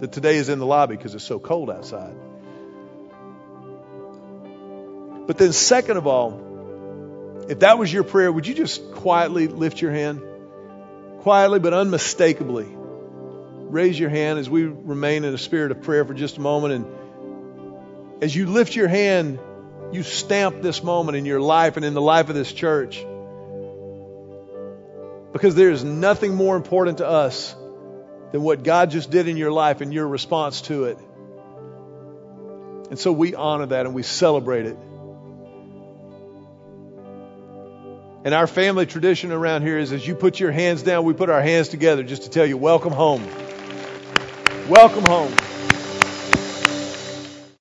that 0.00 0.12
today 0.12 0.36
is 0.36 0.48
in 0.48 0.58
the 0.58 0.66
lobby 0.66 0.96
because 0.96 1.14
it's 1.14 1.24
so 1.24 1.38
cold 1.38 1.70
outside. 1.70 2.14
But 5.26 5.38
then, 5.38 5.52
second 5.52 5.96
of 5.96 6.06
all, 6.06 7.46
if 7.48 7.60
that 7.60 7.78
was 7.78 7.92
your 7.92 8.04
prayer, 8.04 8.32
would 8.32 8.46
you 8.46 8.54
just 8.54 8.92
quietly 8.92 9.46
lift 9.46 9.80
your 9.80 9.92
hand? 9.92 10.22
Quietly 11.20 11.58
but 11.58 11.74
unmistakably. 11.74 12.66
Raise 12.68 13.98
your 13.98 14.10
hand 14.10 14.38
as 14.38 14.48
we 14.48 14.64
remain 14.64 15.24
in 15.24 15.34
a 15.34 15.38
spirit 15.38 15.70
of 15.70 15.82
prayer 15.82 16.04
for 16.04 16.14
just 16.14 16.38
a 16.38 16.40
moment. 16.40 16.74
And 16.74 18.22
as 18.22 18.34
you 18.34 18.46
lift 18.46 18.74
your 18.74 18.88
hand, 18.88 19.38
you 19.92 20.02
stamp 20.02 20.62
this 20.62 20.82
moment 20.82 21.16
in 21.16 21.24
your 21.24 21.40
life 21.40 21.76
and 21.76 21.84
in 21.84 21.94
the 21.94 22.00
life 22.00 22.28
of 22.28 22.34
this 22.34 22.52
church. 22.52 23.04
Because 25.32 25.54
there 25.54 25.70
is 25.70 25.84
nothing 25.84 26.34
more 26.34 26.56
important 26.56 26.98
to 26.98 27.06
us 27.06 27.54
than 28.32 28.42
what 28.42 28.62
God 28.62 28.90
just 28.90 29.10
did 29.10 29.28
in 29.28 29.36
your 29.36 29.52
life 29.52 29.80
and 29.80 29.92
your 29.92 30.06
response 30.06 30.62
to 30.62 30.84
it. 30.84 30.98
And 32.90 32.98
so 32.98 33.12
we 33.12 33.34
honor 33.34 33.66
that 33.66 33.86
and 33.86 33.94
we 33.94 34.02
celebrate 34.02 34.66
it. 34.66 34.76
And 38.22 38.34
our 38.34 38.46
family 38.46 38.84
tradition 38.84 39.32
around 39.32 39.62
here 39.62 39.78
is 39.78 39.92
as 39.92 40.06
you 40.06 40.14
put 40.14 40.38
your 40.38 40.52
hands 40.52 40.82
down, 40.82 41.04
we 41.04 41.14
put 41.14 41.30
our 41.30 41.40
hands 41.40 41.68
together 41.68 42.02
just 42.02 42.24
to 42.24 42.30
tell 42.30 42.44
you, 42.44 42.56
welcome 42.56 42.92
home. 42.92 43.26
Welcome 44.68 45.04
home. 45.06 45.32